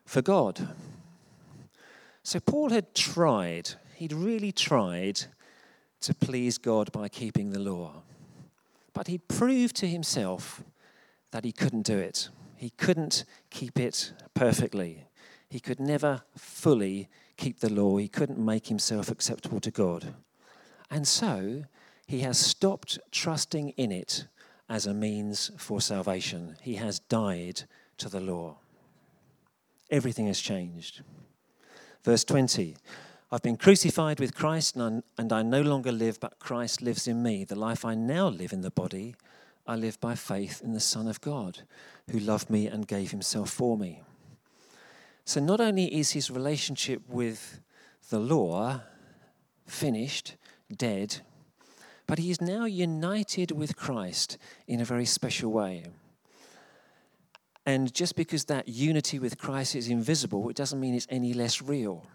for 0.04 0.23
God. 0.23 0.68
So 2.23 2.40
Paul 2.40 2.70
had 2.70 2.94
tried, 2.94 3.70
he'd 3.96 4.12
really 4.12 4.52
tried 4.52 5.23
to 6.00 6.14
please 6.14 6.58
God 6.58 6.92
by 6.92 7.08
keeping 7.08 7.50
the 7.50 7.58
law. 7.58 8.02
But 8.92 9.08
he'd 9.08 9.28
proved 9.28 9.76
to 9.76 9.87
himself 9.87 10.62
that 11.32 11.44
he 11.44 11.52
couldn't 11.52 11.82
do 11.82 11.99
it. 11.99 12.28
He 12.56 12.70
couldn't 12.70 13.25
keep 13.50 13.78
it 13.78 14.12
perfectly. 14.34 15.06
He 15.50 15.61
could 15.61 15.80
never 15.80 16.23
fully 16.37 17.08
keep 17.37 17.61
the 17.61 17.73
law. 17.73 17.96
He 17.96 18.08
couldn't 18.08 18.38
make 18.38 18.68
himself 18.68 19.11
acceptable 19.11 19.61
to 19.61 19.70
God. 19.70 20.14
And 20.90 21.06
so 21.08 21.64
he 22.06 22.20
has 22.20 22.38
stopped 22.38 22.99
trusting 23.11 23.70
in 23.70 23.90
it 23.90 24.26
as 24.68 24.87
a 24.87 24.94
means 24.94 25.50
for 25.58 25.80
salvation. 25.80 26.56
He 26.62 26.76
has 26.76 26.99
died 26.99 27.64
to 27.99 28.08
the 28.08 28.20
law. 28.20 28.56
Everything 29.91 30.26
has 30.26 30.41
changed. 30.41 31.03
Verse 32.05 32.25
20 32.25 32.76
I've 33.33 33.43
been 33.43 33.57
crucified 33.57 34.21
with 34.21 34.35
Christ, 34.35 34.76
and 34.76 35.03
I 35.19 35.43
no 35.43 35.61
longer 35.61 35.91
live, 35.91 36.21
but 36.21 36.38
Christ 36.38 36.83
lives 36.83 37.09
in 37.09 37.21
me. 37.21 37.43
The 37.43 37.57
life 37.57 37.85
I 37.85 37.97
now 37.97 38.29
live 38.29 38.53
in 38.53 38.61
the 38.61 38.71
body, 38.71 39.17
I 39.67 39.75
live 39.75 40.00
by 40.00 40.14
faith 40.14 40.61
in 40.62 40.73
the 40.73 40.79
Son 40.79 41.09
of 41.09 41.21
God, 41.21 41.62
who 42.11 42.21
loved 42.21 42.49
me 42.49 42.69
and 42.69 42.87
gave 42.87 43.11
himself 43.11 43.50
for 43.50 43.76
me. 43.76 44.03
So 45.25 45.41
not 45.41 45.61
only 45.61 45.87
is 45.87 46.12
his 46.12 46.31
relationship 46.31 47.03
with 47.09 47.61
the 48.11 48.21
law 48.21 48.83
finished, 49.67 50.37
dead, 50.76 51.23
but 52.07 52.19
he 52.19 52.31
is 52.31 52.41
now 52.41 52.67
united 52.67 53.50
with 53.50 53.75
Christ 53.75 54.38
in 54.69 54.81
a 54.81 54.85
very 54.85 55.07
special 55.07 55.50
way. 55.50 55.87
And 57.66 57.92
just 57.94 58.16
because 58.16 58.44
that 58.44 58.68
unity 58.68 59.18
with 59.18 59.38
Christ 59.38 59.75
is 59.75 59.88
invisible, 59.88 60.49
it 60.50 60.56
doesn't 60.56 60.80
mean 60.80 60.94
it's 60.94 61.06
any 61.09 61.33
less 61.33 61.62
real. 61.62 62.06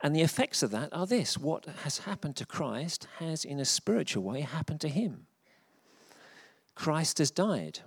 And 0.00 0.16
the 0.16 0.22
effects 0.22 0.62
of 0.62 0.70
that 0.70 0.88
are 0.92 1.06
this 1.06 1.36
what 1.36 1.66
has 1.82 1.98
happened 1.98 2.36
to 2.36 2.46
Christ 2.46 3.06
has, 3.18 3.44
in 3.44 3.60
a 3.60 3.66
spiritual 3.66 4.22
way, 4.22 4.40
happened 4.40 4.80
to 4.80 4.88
him. 4.88 5.26
Christ 6.74 7.18
has 7.18 7.30
died. 7.30 7.80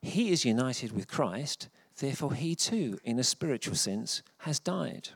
He 0.00 0.32
is 0.32 0.44
united 0.44 0.90
with 0.90 1.06
Christ, 1.06 1.68
Therefore, 1.98 2.34
he 2.34 2.54
too, 2.54 2.98
in 3.04 3.18
a 3.18 3.24
spiritual 3.24 3.74
sense, 3.74 4.22
has 4.38 4.58
died. 4.58 5.10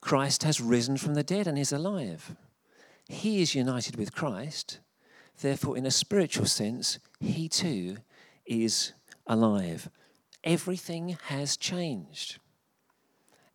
Christ 0.00 0.42
has 0.42 0.60
risen 0.60 0.96
from 0.96 1.14
the 1.14 1.22
dead 1.22 1.46
and 1.46 1.56
is 1.56 1.72
alive. 1.72 2.34
He 3.08 3.40
is 3.40 3.54
united 3.54 3.96
with 3.96 4.14
Christ. 4.14 4.80
Therefore, 5.40 5.76
in 5.76 5.86
a 5.86 5.90
spiritual 5.90 6.46
sense, 6.46 6.98
he 7.20 7.48
too 7.48 7.98
is 8.46 8.92
alive. 9.26 9.88
Everything 10.44 11.16
has 11.24 11.56
changed. 11.56 12.38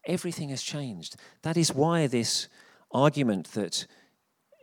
Everything 0.06 0.50
has 0.50 0.64
changed. 0.64 1.18
That 1.42 1.58
is 1.58 1.74
why 1.74 2.08
this 2.08 2.48
argument 2.92 3.52
that 3.54 3.86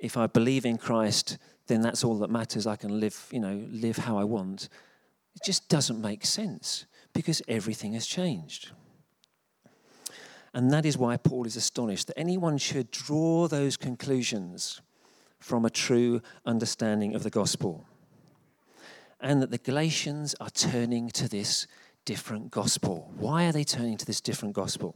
if 0.00 0.16
I 0.16 0.26
believe 0.26 0.64
in 0.64 0.78
Christ, 0.78 1.38
then 1.66 1.81
that's 1.81 2.04
all 2.04 2.19
that 2.19 2.31
matters. 2.31 2.66
I 2.66 2.76
can 2.76 3.00
live, 3.00 3.28
you 3.31 3.40
know, 3.40 3.66
live 3.71 3.97
how 3.97 4.19
I 4.19 4.25
want. 4.25 4.69
It 5.35 5.43
just 5.45 5.69
doesn't 5.69 6.00
make 6.00 6.25
sense 6.25 6.87
because 7.12 7.43
everything 7.49 7.93
has 7.93 8.07
changed. 8.07 8.71
And 10.52 10.71
that 10.71 10.87
is 10.87 10.97
why 10.97 11.16
Paul 11.16 11.47
is 11.47 11.57
astonished 11.57 12.07
that 12.07 12.19
anyone 12.19 12.59
should 12.59 12.90
draw 12.90 13.49
those 13.49 13.76
conclusions 13.76 14.81
from 15.40 15.64
a 15.64 15.71
true 15.71 16.23
understanding 16.47 17.14
of 17.14 17.23
the 17.23 17.31
gospel. 17.31 17.85
And 19.25 19.43
that 19.43 19.50
the 19.50 19.59
Galatians 19.59 20.37
are 20.40 20.50
turning 20.50 21.09
to 21.11 21.28
this 21.28 21.66
different 22.04 22.52
gospel. 22.52 23.11
Why 23.16 23.47
are 23.47 23.52
they 23.52 23.64
turning 23.64 23.97
to 23.97 24.07
this 24.07 24.21
different 24.21 24.54
gospel? 24.54 24.95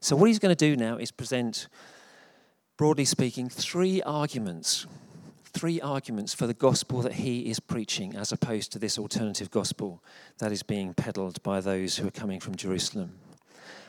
So, 0.00 0.16
what 0.16 0.28
he's 0.28 0.38
going 0.38 0.54
to 0.54 0.66
do 0.66 0.76
now 0.76 0.96
is 0.96 1.10
present, 1.10 1.68
broadly 2.76 3.04
speaking, 3.04 3.50
three 3.50 4.00
arguments 4.02 4.86
three 5.52 5.80
arguments 5.80 6.34
for 6.34 6.46
the 6.46 6.54
gospel 6.54 7.02
that 7.02 7.14
he 7.14 7.50
is 7.50 7.58
preaching, 7.58 8.14
as 8.14 8.30
opposed 8.30 8.70
to 8.70 8.78
this 8.78 8.98
alternative 8.98 9.50
gospel 9.50 10.02
that 10.38 10.52
is 10.52 10.62
being 10.62 10.94
peddled 10.94 11.42
by 11.42 11.60
those 11.60 11.96
who 11.96 12.06
are 12.06 12.12
coming 12.12 12.38
from 12.38 12.54
Jerusalem. 12.54 13.18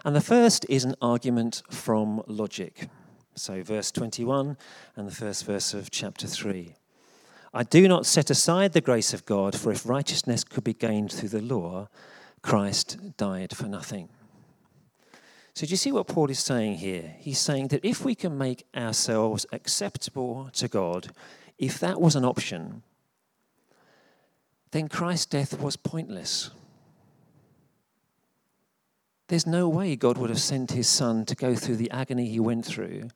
And 0.03 0.15
the 0.15 0.21
first 0.21 0.65
is 0.69 0.85
an 0.85 0.95
argument 1.01 1.61
from 1.69 2.23
logic. 2.27 2.89
So, 3.35 3.61
verse 3.61 3.91
21 3.91 4.57
and 4.95 5.07
the 5.07 5.15
first 5.15 5.45
verse 5.45 5.73
of 5.73 5.91
chapter 5.91 6.27
3. 6.27 6.73
I 7.53 7.63
do 7.63 7.87
not 7.87 8.05
set 8.05 8.29
aside 8.29 8.73
the 8.73 8.81
grace 8.81 9.13
of 9.13 9.25
God, 9.25 9.57
for 9.57 9.71
if 9.71 9.87
righteousness 9.87 10.43
could 10.43 10.63
be 10.63 10.73
gained 10.73 11.11
through 11.11 11.29
the 11.29 11.41
law, 11.41 11.89
Christ 12.41 13.17
died 13.17 13.55
for 13.55 13.67
nothing. 13.67 14.09
So, 15.53 15.65
do 15.65 15.71
you 15.71 15.77
see 15.77 15.91
what 15.91 16.07
Paul 16.07 16.29
is 16.29 16.39
saying 16.39 16.75
here? 16.75 17.15
He's 17.17 17.39
saying 17.39 17.69
that 17.69 17.83
if 17.83 18.05
we 18.05 18.15
can 18.15 18.37
make 18.37 18.65
ourselves 18.75 19.45
acceptable 19.51 20.49
to 20.53 20.67
God, 20.67 21.11
if 21.57 21.79
that 21.79 21.99
was 21.99 22.15
an 22.15 22.23
option, 22.23 22.83
then 24.71 24.87
Christ's 24.87 25.25
death 25.25 25.59
was 25.59 25.75
pointless. 25.75 26.51
There's 29.27 29.47
no 29.47 29.67
way 29.67 29.95
God 29.95 30.17
would 30.17 30.29
have 30.29 30.39
sent 30.39 30.71
his 30.71 30.87
son 30.87 31.25
to 31.25 31.35
go 31.35 31.55
through 31.55 31.75
the 31.75 31.91
agony 31.91 32.27
he 32.27 32.39
went 32.39 32.65
through 32.65 33.09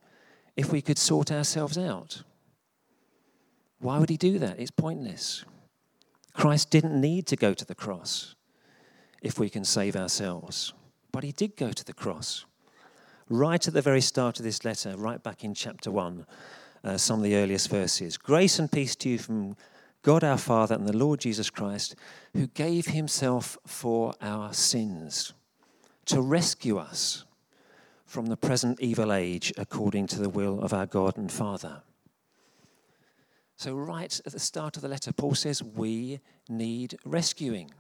if 0.55 0.71
we 0.71 0.81
could 0.81 0.97
sort 0.97 1.31
ourselves 1.31 1.77
out. 1.77 2.23
Why 3.83 3.99
would 3.99 4.09
he 4.09 4.15
do 4.15 4.39
that? 4.39 4.61
It's 4.61 4.71
pointless. 4.71 5.43
Christ 6.33 6.69
didn't 6.69 6.99
need 6.99 7.27
to 7.27 7.35
go 7.35 7.53
to 7.53 7.65
the 7.65 7.75
cross 7.75 8.33
if 9.21 9.37
we 9.37 9.49
can 9.49 9.65
save 9.65 9.97
ourselves, 9.97 10.73
but 11.11 11.25
he 11.25 11.33
did 11.33 11.57
go 11.57 11.73
to 11.73 11.83
the 11.83 11.93
cross. 11.93 12.45
Right 13.27 13.67
at 13.67 13.73
the 13.73 13.81
very 13.81 13.99
start 13.99 14.39
of 14.39 14.45
this 14.45 14.63
letter, 14.63 14.95
right 14.95 15.21
back 15.21 15.43
in 15.43 15.53
chapter 15.53 15.91
1, 15.91 16.25
uh, 16.85 16.97
some 16.97 17.19
of 17.19 17.23
the 17.23 17.35
earliest 17.35 17.69
verses 17.69 18.17
Grace 18.17 18.57
and 18.57 18.71
peace 18.71 18.95
to 18.95 19.09
you 19.09 19.17
from 19.17 19.57
God 20.01 20.23
our 20.23 20.37
Father 20.37 20.75
and 20.75 20.87
the 20.87 20.95
Lord 20.95 21.19
Jesus 21.19 21.49
Christ, 21.49 21.93
who 22.31 22.47
gave 22.47 22.87
himself 22.87 23.57
for 23.67 24.13
our 24.21 24.53
sins 24.53 25.33
to 26.05 26.21
rescue 26.21 26.77
us 26.77 27.25
from 28.05 28.27
the 28.27 28.37
present 28.37 28.79
evil 28.79 29.11
age 29.11 29.51
according 29.57 30.07
to 30.07 30.21
the 30.21 30.29
will 30.29 30.61
of 30.61 30.73
our 30.73 30.85
God 30.85 31.17
and 31.17 31.29
Father. 31.29 31.81
So, 33.55 33.75
right 33.75 34.19
at 34.25 34.31
the 34.31 34.39
start 34.39 34.75
of 34.75 34.81
the 34.81 34.87
letter, 34.87 35.11
Paul 35.13 35.35
says, 35.35 35.61
We 35.61 36.19
need 36.49 36.97
rescuing. 37.05 37.71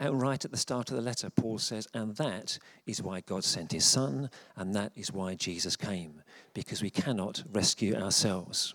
And 0.00 0.20
right 0.20 0.44
at 0.44 0.50
the 0.50 0.56
start 0.56 0.90
of 0.90 0.96
the 0.96 1.02
letter, 1.02 1.30
Paul 1.30 1.58
says, 1.58 1.88
And 1.94 2.16
that 2.16 2.58
is 2.86 3.02
why 3.02 3.20
God 3.20 3.44
sent 3.44 3.72
his 3.72 3.84
Son, 3.84 4.28
and 4.56 4.74
that 4.74 4.92
is 4.96 5.12
why 5.12 5.34
Jesus 5.34 5.76
came, 5.76 6.22
because 6.52 6.82
we 6.82 6.90
cannot 6.90 7.44
rescue 7.52 7.94
ourselves. 7.94 8.74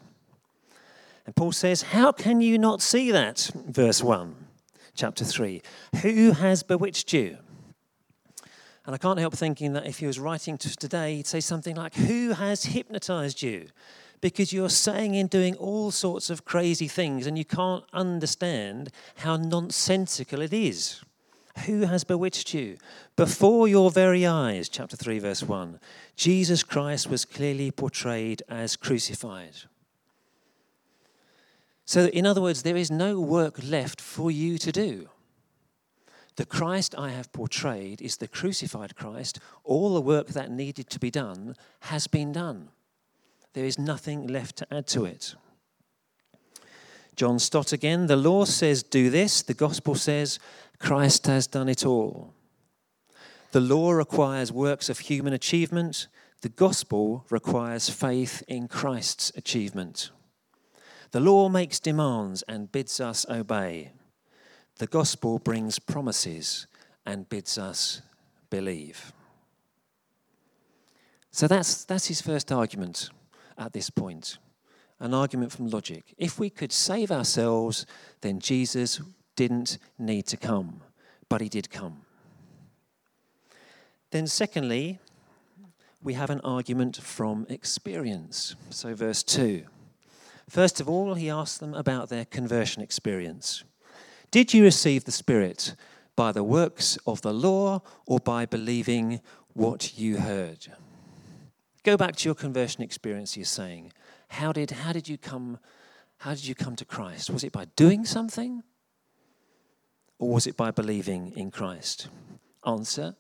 And 1.26 1.36
Paul 1.36 1.52
says, 1.52 1.84
How 1.84 2.12
can 2.12 2.42
you 2.42 2.58
not 2.58 2.82
see 2.82 3.12
that? 3.12 3.52
Verse 3.54 4.02
1, 4.02 4.36
chapter 4.96 5.26
3. 5.26 5.62
Who 6.02 6.32
has 6.32 6.64
bewitched 6.64 7.14
you? 7.14 7.38
And 8.86 8.96
I 8.96 8.98
can't 8.98 9.20
help 9.20 9.36
thinking 9.36 9.74
that 9.74 9.86
if 9.86 10.00
he 10.00 10.08
was 10.08 10.20
writing 10.20 10.58
to 10.58 10.76
today, 10.76 11.18
he'd 11.18 11.28
say 11.28 11.42
something 11.42 11.76
like, 11.76 11.94
Who 11.94 12.32
has 12.32 12.66
hypnotized 12.66 13.44
you? 13.44 13.68
Because 14.22 14.52
you're 14.52 14.70
saying 14.70 15.16
and 15.16 15.30
doing 15.30 15.56
all 15.56 15.92
sorts 15.92 16.30
of 16.30 16.46
crazy 16.46 16.88
things 16.88 17.26
and 17.26 17.38
you 17.38 17.46
can't 17.46 17.86
understand 17.94 18.92
how 19.18 19.38
nonsensical 19.38 20.42
it 20.42 20.54
is. 20.54 21.04
Who 21.66 21.82
has 21.82 22.04
bewitched 22.04 22.54
you? 22.54 22.78
Before 23.16 23.68
your 23.68 23.92
very 23.92 24.26
eyes, 24.26 24.70
chapter 24.70 24.96
3, 24.96 25.20
verse 25.20 25.44
1, 25.44 25.80
Jesus 26.16 26.64
Christ 26.64 27.10
was 27.10 27.26
clearly 27.26 27.72
portrayed 27.72 28.44
as 28.48 28.76
crucified. 28.76 29.56
So, 31.86 32.06
in 32.06 32.26
other 32.26 32.42
words, 32.42 32.62
there 32.62 32.78
is 32.78 32.92
no 32.92 33.20
work 33.20 33.56
left 33.64 34.00
for 34.00 34.30
you 34.30 34.58
to 34.60 34.72
do. 34.72 35.10
The 36.36 36.46
Christ 36.46 36.96
I 36.98 37.10
have 37.10 37.34
portrayed 37.34 38.02
is 38.02 38.18
the 38.18 38.28
crucified 38.28 38.96
Christ. 38.96 39.40
All 39.64 39.94
the 39.94 40.02
work 40.02 40.28
that 40.28 40.52
needed 40.52 40.90
to 40.92 41.00
be 41.00 41.12
done 41.12 41.56
has 41.82 42.08
been 42.08 42.32
done. 42.32 42.70
There 43.54 43.66
is 43.66 43.80
nothing 43.80 44.28
left 44.28 44.58
to 44.58 44.74
add 44.74 44.88
to 44.88 45.06
it. 45.06 45.36
John 47.16 47.40
Stott 47.40 47.74
again 47.74 48.08
the 48.08 48.16
law 48.16 48.46
says, 48.46 48.84
do 48.84 49.10
this. 49.10 49.42
The 49.42 49.54
gospel 49.54 49.96
says, 49.96 50.40
Christ 50.78 51.28
has 51.28 51.48
done 51.48 51.68
it 51.68 51.86
all. 51.86 52.34
The 53.52 53.60
law 53.60 53.92
requires 53.92 54.52
works 54.52 54.90
of 54.90 55.00
human 55.00 55.34
achievement. 55.34 56.08
The 56.42 56.50
gospel 56.50 57.26
requires 57.30 57.90
faith 57.90 58.44
in 58.48 58.68
Christ's 58.68 59.32
achievement. 59.36 60.12
The 61.12 61.20
law 61.20 61.50
makes 61.50 61.80
demands 61.80 62.44
and 62.48 62.72
bids 62.72 63.02
us 63.02 63.26
obey. 63.30 63.92
The 64.78 64.88
gospel 64.88 65.40
brings 65.40 65.80
promises 65.80 66.68
and 67.06 67.28
bids 67.28 67.58
us 67.58 68.02
believe. 68.50 69.12
So 71.32 71.48
that's, 71.48 71.84
that's 71.84 72.08
his 72.08 72.22
first 72.22 72.52
argument 72.52 73.10
at 73.60 73.74
this 73.74 73.90
point 73.90 74.40
an 75.00 75.14
argument 75.14 75.52
from 75.52 75.70
logic. 75.70 76.14
If 76.18 76.40
we 76.40 76.50
could 76.50 76.72
save 76.72 77.12
ourselves, 77.12 77.86
then 78.22 78.40
Jesus 78.40 79.02
didn't 79.36 79.78
need 79.98 80.28
to 80.28 80.38
come, 80.38 80.82
but 81.30 81.42
he 81.42 81.50
did 81.50 81.70
come. 81.70 82.02
Then, 84.12 84.28
secondly, 84.28 85.00
we 86.02 86.14
have 86.14 86.30
an 86.30 86.42
argument 86.42 86.98
from 86.98 87.46
experience. 87.50 88.56
So, 88.70 88.94
verse 88.94 89.24
2. 89.24 89.64
First 90.50 90.82
of 90.82 90.90
all, 90.90 91.14
he 91.14 91.30
asks 91.30 91.60
them 91.60 91.74
about 91.74 92.10
their 92.10 92.26
conversion 92.26 92.82
experience. 92.82 93.64
Did 94.32 94.54
you 94.54 94.64
receive 94.64 95.06
the 95.06 95.12
Spirit 95.12 95.76
by 96.16 96.32
the 96.32 96.44
works 96.44 96.98
of 97.06 97.22
the 97.22 97.34
law 97.34 97.82
or 98.06 98.20
by 98.20 98.46
believing 98.46 99.22
what 99.54 99.98
you 99.98 100.18
heard? 100.18 100.68
Go 101.84 101.98
back 101.98 102.16
to 102.18 102.28
your 102.28 102.36
conversion 102.36 102.84
experience, 102.84 103.38
you're 103.38 103.46
saying. 103.46 103.94
How 104.30 104.52
did, 104.52 104.72
how 104.72 104.94
did 104.94 105.08
you 105.08 105.18
come 105.18 105.60
how 106.20 106.32
did 106.32 106.46
you 106.46 106.54
come 106.54 106.76
to 106.76 106.86
Christ? 106.86 107.30
Was 107.30 107.46
it 107.46 107.54
by 107.54 107.66
doing 107.78 108.06
something? 108.06 108.64
Or 110.20 110.34
was 110.34 110.48
it 110.48 110.58
by 110.58 110.70
believing 110.70 111.32
in 111.36 111.50
Christ? 111.50 112.10
Answer 112.68 113.16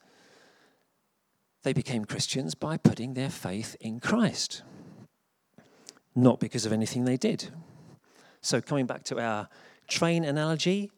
They 1.63 1.71
became 1.71 2.03
Christians 2.03 2.55
by 2.55 2.75
putting 2.75 3.13
their 3.13 3.29
faith 3.29 3.77
in 3.79 4.01
Christ, 4.01 4.63
not 6.13 6.41
because 6.41 6.65
of 6.65 6.73
anything 6.73 7.05
they 7.05 7.15
did. 7.15 7.49
So, 8.41 8.59
coming 8.59 8.85
back 8.85 9.03
to 9.05 9.19
our 9.19 9.47
train 9.87 10.25
analogy, 10.25 10.91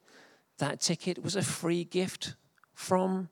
that 0.58 0.82
ticket 0.82 1.24
was 1.24 1.36
a 1.36 1.43
free 1.43 1.84
gift 1.84 2.36
from 2.74 3.30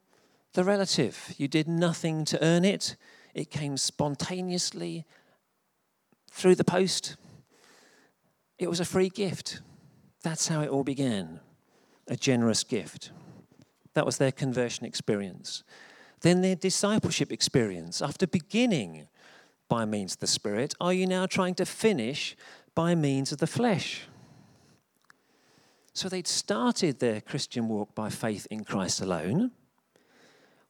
the 0.54 0.64
relative. 0.64 1.34
You 1.38 1.48
did 1.48 1.68
nothing 1.68 2.24
to 2.26 2.44
earn 2.44 2.66
it, 2.66 2.96
it 3.34 3.50
came 3.52 3.78
spontaneously 3.78 5.06
through 6.32 6.56
the 6.56 6.64
post. 6.64 7.16
It 8.58 8.70
was 8.70 8.80
a 8.80 8.86
free 8.86 9.10
gift. 9.10 9.62
That's 10.24 10.48
how 10.48 10.62
it 10.62 10.70
all 10.70 10.84
began 10.84 11.40
a 12.08 12.16
generous 12.16 12.64
gift. 12.64 13.12
That 13.94 14.06
was 14.06 14.18
their 14.18 14.32
conversion 14.32 14.86
experience. 14.86 15.64
Then 16.22 16.42
their 16.42 16.56
discipleship 16.56 17.32
experience. 17.32 18.02
After 18.02 18.28
beginning 18.28 19.08
by 19.70 19.86
means 19.86 20.14
of 20.14 20.20
the 20.20 20.28
Spirit, 20.28 20.74
are 20.82 20.94
you 20.94 21.06
now 21.06 21.26
trying 21.26 21.56
to 21.56 21.66
finish 21.66 22.36
by 22.76 22.96
means 22.96 23.32
of 23.32 23.38
the 23.38 23.48
flesh? 23.48 24.04
So 25.94 26.10
they'd 26.10 26.28
started 26.28 27.00
their 27.00 27.22
Christian 27.22 27.68
walk 27.68 27.94
by 27.96 28.10
faith 28.10 28.48
in 28.50 28.64
Christ 28.64 29.02
alone. 29.02 29.52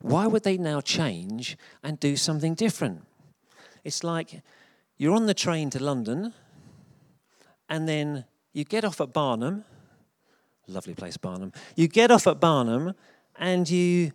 Why 0.01 0.27
would 0.27 0.43
they 0.43 0.57
now 0.57 0.81
change 0.81 1.57
and 1.83 1.99
do 1.99 2.15
something 2.15 2.55
different? 2.55 3.05
It's 3.83 4.03
like 4.03 4.41
you're 4.97 5.15
on 5.15 5.25
the 5.25 5.33
train 5.33 5.69
to 5.71 5.83
London 5.83 6.33
and 7.69 7.87
then 7.87 8.25
you 8.53 8.63
get 8.63 8.85
off 8.85 9.01
at 9.01 9.13
Barnham. 9.13 9.65
Lovely 10.67 10.93
place, 10.93 11.17
Barnham. 11.17 11.51
You 11.75 11.87
get 11.87 12.11
off 12.11 12.27
at 12.27 12.39
Barnham 12.39 12.93
and 13.37 13.69
you 13.69 14.11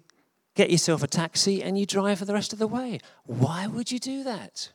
get 0.55 0.71
yourself 0.71 1.03
a 1.03 1.07
taxi 1.07 1.63
and 1.63 1.79
you 1.79 1.85
drive 1.85 2.19
for 2.19 2.25
the 2.25 2.35
rest 2.35 2.53
of 2.53 2.59
the 2.59 2.67
way. 2.67 3.01
Why 3.25 3.67
would 3.67 3.91
you 3.91 3.99
do 3.99 4.23
that? 4.25 4.71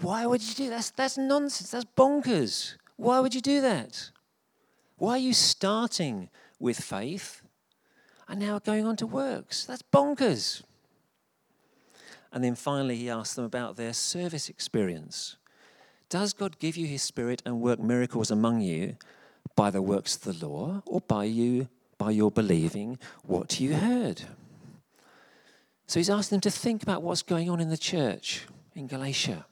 Why 0.00 0.26
would 0.26 0.42
you 0.42 0.54
do 0.54 0.64
that? 0.64 0.76
That's, 0.76 0.90
that's 0.90 1.18
nonsense. 1.18 1.70
That's 1.70 1.84
bonkers. 1.96 2.76
Why 2.96 3.20
would 3.20 3.34
you 3.34 3.40
do 3.40 3.60
that? 3.60 4.10
Why 4.96 5.12
are 5.12 5.18
you 5.18 5.34
starting 5.34 6.30
with 6.58 6.80
faith 6.80 7.42
and 8.30 8.40
now 8.40 8.58
going 8.60 8.86
on 8.86 8.96
to 8.96 9.06
works? 9.06 9.64
That's 9.64 9.82
bonkers. 9.82 10.62
And 12.32 12.44
then 12.44 12.54
finally, 12.54 12.96
he 12.96 13.10
asked 13.10 13.34
them 13.34 13.44
about 13.44 13.76
their 13.76 13.92
service 13.92 14.48
experience. 14.48 15.36
Does 16.08 16.32
God 16.32 16.58
give 16.58 16.76
you 16.76 16.86
his 16.86 17.02
spirit 17.02 17.42
and 17.44 17.60
work 17.60 17.80
miracles 17.80 18.30
among 18.30 18.60
you 18.60 18.96
by 19.56 19.70
the 19.70 19.82
works 19.82 20.14
of 20.14 20.22
the 20.22 20.46
law 20.46 20.82
or 20.86 21.00
by 21.00 21.24
you 21.24 21.68
by 21.98 22.12
your 22.12 22.30
believing 22.30 22.98
what 23.24 23.60
you 23.60 23.74
heard? 23.74 24.22
So 25.86 25.98
he's 25.98 26.08
asking 26.08 26.36
them 26.36 26.40
to 26.42 26.50
think 26.52 26.84
about 26.84 27.02
what's 27.02 27.22
going 27.22 27.50
on 27.50 27.60
in 27.60 27.68
the 27.68 27.76
church 27.76 28.46
in 28.76 28.86
Galatia. 28.86 29.44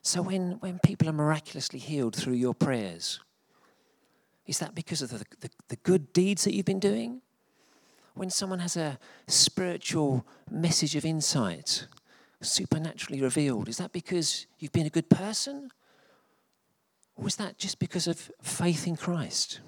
So 0.00 0.22
when, 0.22 0.52
when 0.60 0.78
people 0.78 1.08
are 1.08 1.12
miraculously 1.12 1.78
healed 1.78 2.16
through 2.16 2.34
your 2.34 2.54
prayers, 2.54 3.20
is 4.46 4.58
that 4.60 4.74
because 4.74 5.02
of 5.02 5.10
the, 5.10 5.24
the, 5.40 5.50
the 5.68 5.76
good 5.76 6.14
deeds 6.14 6.44
that 6.44 6.54
you've 6.54 6.64
been 6.64 6.80
doing? 6.80 7.20
When 8.16 8.30
someone 8.30 8.60
has 8.60 8.78
a 8.78 8.98
spiritual 9.26 10.26
message 10.50 10.96
of 10.96 11.04
insight, 11.04 11.86
supernaturally 12.40 13.20
revealed, 13.20 13.68
is 13.68 13.76
that 13.76 13.92
because 13.92 14.46
you've 14.58 14.72
been 14.72 14.86
a 14.86 14.90
good 14.90 15.10
person? 15.10 15.70
Or 17.16 17.26
is 17.26 17.36
that 17.36 17.58
just 17.58 17.78
because 17.78 18.06
of 18.06 18.30
faith 18.40 18.86
in 18.86 18.96
Christ? 18.96 19.60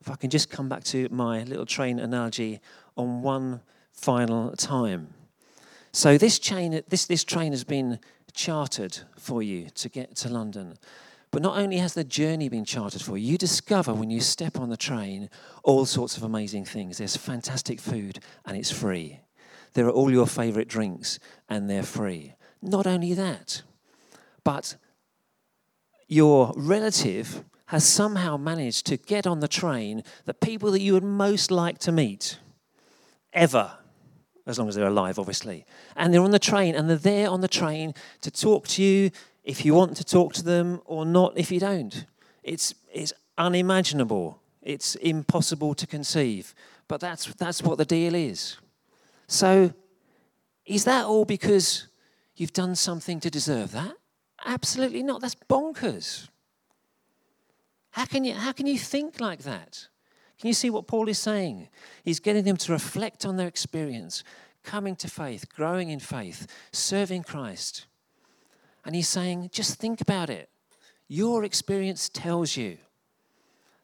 If 0.00 0.08
I 0.08 0.14
can 0.14 0.30
just 0.30 0.48
come 0.48 0.68
back 0.68 0.84
to 0.84 1.08
my 1.10 1.42
little 1.42 1.66
train 1.66 1.98
analogy 1.98 2.60
on 2.96 3.20
one 3.20 3.60
final 3.90 4.52
time. 4.52 5.08
So 5.90 6.18
this 6.18 6.38
chain, 6.38 6.80
this, 6.88 7.06
this 7.06 7.24
train 7.24 7.50
has 7.50 7.64
been 7.64 7.98
chartered 8.32 8.96
for 9.18 9.42
you 9.42 9.70
to 9.70 9.88
get 9.88 10.14
to 10.16 10.28
London. 10.28 10.78
But 11.30 11.42
not 11.42 11.58
only 11.58 11.78
has 11.78 11.94
the 11.94 12.04
journey 12.04 12.48
been 12.48 12.64
charted 12.64 13.02
for 13.02 13.18
you, 13.18 13.32
you 13.32 13.38
discover 13.38 13.92
when 13.92 14.10
you 14.10 14.20
step 14.20 14.58
on 14.58 14.70
the 14.70 14.76
train 14.76 15.28
all 15.62 15.84
sorts 15.84 16.16
of 16.16 16.22
amazing 16.22 16.64
things. 16.64 16.98
There's 16.98 17.16
fantastic 17.16 17.80
food 17.80 18.20
and 18.46 18.56
it's 18.56 18.70
free. 18.70 19.20
There 19.74 19.86
are 19.86 19.90
all 19.90 20.10
your 20.10 20.26
favorite 20.26 20.68
drinks 20.68 21.18
and 21.48 21.68
they're 21.68 21.82
free. 21.82 22.34
Not 22.62 22.86
only 22.86 23.12
that, 23.14 23.62
but 24.42 24.76
your 26.06 26.52
relative 26.56 27.44
has 27.66 27.86
somehow 27.86 28.38
managed 28.38 28.86
to 28.86 28.96
get 28.96 29.26
on 29.26 29.40
the 29.40 29.48
train 29.48 30.02
the 30.24 30.32
people 30.32 30.70
that 30.70 30.80
you 30.80 30.94
would 30.94 31.04
most 31.04 31.50
like 31.50 31.78
to 31.78 31.92
meet 31.92 32.38
ever 33.34 33.78
as 34.48 34.58
long 34.58 34.66
as 34.66 34.74
they're 34.74 34.86
alive, 34.86 35.18
obviously. 35.18 35.66
And 35.94 36.12
they're 36.12 36.22
on 36.22 36.30
the 36.30 36.38
train, 36.38 36.74
and 36.74 36.88
they're 36.88 36.96
there 36.96 37.28
on 37.28 37.42
the 37.42 37.48
train 37.48 37.92
to 38.22 38.30
talk 38.30 38.66
to 38.68 38.82
you 38.82 39.10
if 39.48 39.64
you 39.64 39.72
want 39.72 39.96
to 39.96 40.04
talk 40.04 40.34
to 40.34 40.44
them 40.44 40.78
or 40.84 41.06
not 41.06 41.32
if 41.36 41.50
you 41.50 41.58
don't. 41.58 42.04
It's, 42.42 42.74
it's 42.92 43.14
unimaginable, 43.38 44.42
it's 44.62 44.94
impossible 44.96 45.74
to 45.74 45.86
conceive. 45.86 46.54
But 46.86 47.00
that's, 47.00 47.24
that's 47.34 47.62
what 47.62 47.78
the 47.78 47.86
deal 47.86 48.14
is. 48.14 48.58
So, 49.26 49.72
is 50.66 50.84
that 50.84 51.06
all 51.06 51.24
because 51.24 51.86
you've 52.36 52.52
done 52.52 52.74
something 52.74 53.20
to 53.20 53.30
deserve 53.30 53.72
that? 53.72 53.94
Absolutely 54.44 55.02
not. 55.02 55.22
That's 55.22 55.34
bonkers. 55.34 56.28
How 57.92 58.04
can 58.04 58.24
you, 58.24 58.34
how 58.34 58.52
can 58.52 58.66
you 58.66 58.78
think 58.78 59.18
like 59.18 59.40
that? 59.40 59.88
Can 60.38 60.48
you 60.48 60.54
see 60.54 60.68
what 60.68 60.86
Paul 60.86 61.08
is 61.08 61.18
saying? 61.18 61.68
He's 62.04 62.20
getting 62.20 62.44
them 62.44 62.58
to 62.58 62.72
reflect 62.72 63.24
on 63.24 63.38
their 63.38 63.48
experience, 63.48 64.24
coming 64.62 64.94
to 64.96 65.08
faith, 65.08 65.48
growing 65.48 65.88
in 65.88 66.00
faith, 66.00 66.46
serving 66.70 67.22
Christ. 67.22 67.86
And 68.88 68.96
he's 68.96 69.06
saying, 69.06 69.50
just 69.52 69.78
think 69.78 70.00
about 70.00 70.30
it. 70.30 70.48
Your 71.08 71.44
experience 71.44 72.08
tells 72.08 72.56
you 72.56 72.78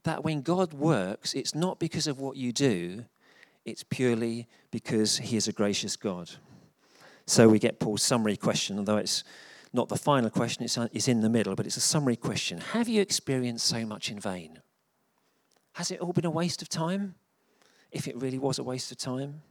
that 0.04 0.24
when 0.24 0.40
God 0.40 0.72
works, 0.72 1.34
it's 1.34 1.54
not 1.54 1.78
because 1.78 2.06
of 2.06 2.20
what 2.20 2.38
you 2.38 2.52
do, 2.52 3.04
it's 3.66 3.82
purely 3.82 4.48
because 4.70 5.18
he 5.18 5.36
is 5.36 5.46
a 5.46 5.52
gracious 5.52 5.94
God. 5.94 6.30
So 7.26 7.50
we 7.50 7.58
get 7.58 7.80
Paul's 7.80 8.02
summary 8.02 8.38
question, 8.38 8.78
although 8.78 8.96
it's 8.96 9.24
not 9.74 9.90
the 9.90 9.98
final 9.98 10.30
question, 10.30 10.64
it's, 10.64 10.78
uh, 10.78 10.88
it's 10.90 11.06
in 11.06 11.20
the 11.20 11.28
middle, 11.28 11.54
but 11.54 11.66
it's 11.66 11.76
a 11.76 11.82
summary 11.82 12.16
question. 12.16 12.62
Have 12.72 12.88
you 12.88 13.02
experienced 13.02 13.66
so 13.66 13.84
much 13.84 14.10
in 14.10 14.18
vain? 14.18 14.60
Has 15.74 15.90
it 15.90 16.00
all 16.00 16.14
been 16.14 16.24
a 16.24 16.30
waste 16.30 16.62
of 16.62 16.70
time? 16.70 17.14
If 17.92 18.08
it 18.08 18.16
really 18.16 18.38
was 18.38 18.58
a 18.58 18.64
waste 18.64 18.90
of 18.90 18.96
time? 18.96 19.42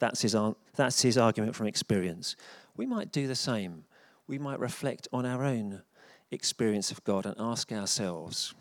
That's 0.00 0.20
his, 0.20 0.36
that's 0.74 1.00
his 1.00 1.16
argument 1.16 1.54
from 1.54 1.66
experience. 1.66 2.36
We 2.76 2.84
might 2.84 3.10
do 3.10 3.26
the 3.26 3.34
same. 3.34 3.84
We 4.26 4.38
might 4.38 4.58
reflect 4.58 5.08
on 5.12 5.24
our 5.24 5.44
own 5.44 5.82
experience 6.30 6.90
of 6.90 7.04
God 7.04 7.26
and 7.26 7.34
ask 7.38 7.70
ourselves 7.72 8.54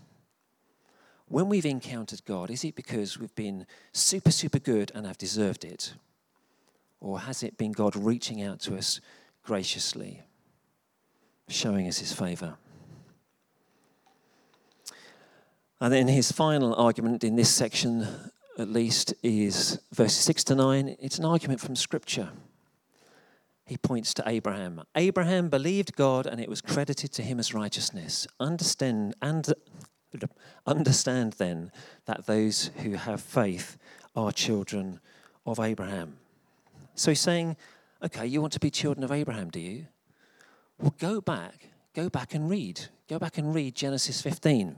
when 1.28 1.50
we've 1.50 1.66
encountered 1.66 2.24
God, 2.26 2.52
is 2.52 2.64
it 2.64 2.76
because 2.76 3.18
we've 3.18 3.34
been 3.36 3.66
super, 3.92 4.32
super 4.32 4.60
good 4.60 4.92
and 4.94 5.08
have 5.08 5.18
deserved 5.18 5.66
it? 5.66 5.96
Or 7.02 7.22
has 7.22 7.42
it 7.42 7.58
been 7.58 7.72
God 7.72 7.96
reaching 7.96 8.44
out 8.44 8.60
to 8.62 8.78
us 8.78 9.02
graciously, 9.44 10.22
showing 11.48 11.88
us 11.88 11.98
his 11.98 12.14
favor? 12.14 12.58
And 15.82 15.92
then 15.92 16.08
his 16.08 16.32
final 16.32 16.76
argument 16.76 17.24
in 17.24 17.36
this 17.36 17.50
section, 17.50 18.08
at 18.58 18.70
least, 18.70 19.14
is 19.24 19.80
verses 19.92 20.24
6 20.24 20.44
to 20.46 20.56
9. 20.56 20.96
It's 21.00 21.20
an 21.20 21.26
argument 21.26 21.60
from 21.60 21.76
Scripture. 21.76 22.30
He 23.66 23.78
points 23.78 24.14
to 24.16 24.24
Abraham. 24.28 24.84
Abraham 24.96 25.50
believed 25.50 25.96
God 25.96 26.28
and 26.28 26.40
it 26.40 26.50
was 26.50 26.62
credited 26.62 27.12
to 27.14 27.24
him 27.24 27.40
as 27.40 27.54
righteousness. 27.54 28.28
Understand, 28.40 29.16
and, 29.22 29.52
understand 30.68 31.34
then 31.34 31.72
that 32.06 32.28
those 32.28 32.70
who 32.84 32.92
have 32.94 33.22
faith 33.22 33.78
are 34.16 34.32
children 34.32 35.00
of 35.46 35.60
Abraham. 35.60 36.18
So 36.94 37.12
he's 37.12 37.20
saying, 37.20 37.58
okay, 38.04 38.26
you 38.26 38.40
want 38.40 38.54
to 38.54 38.60
be 38.60 38.70
children 38.70 39.04
of 39.04 39.12
Abraham, 39.12 39.50
do 39.50 39.60
you? 39.60 39.88
Well, 40.80 40.94
go 41.00 41.20
back, 41.20 41.70
go 41.94 42.10
back 42.10 42.34
and 42.34 42.50
read. 42.50 42.82
Go 43.08 43.20
back 43.20 43.38
and 43.38 43.54
read 43.54 43.76
Genesis 43.76 44.22
15. 44.22 44.76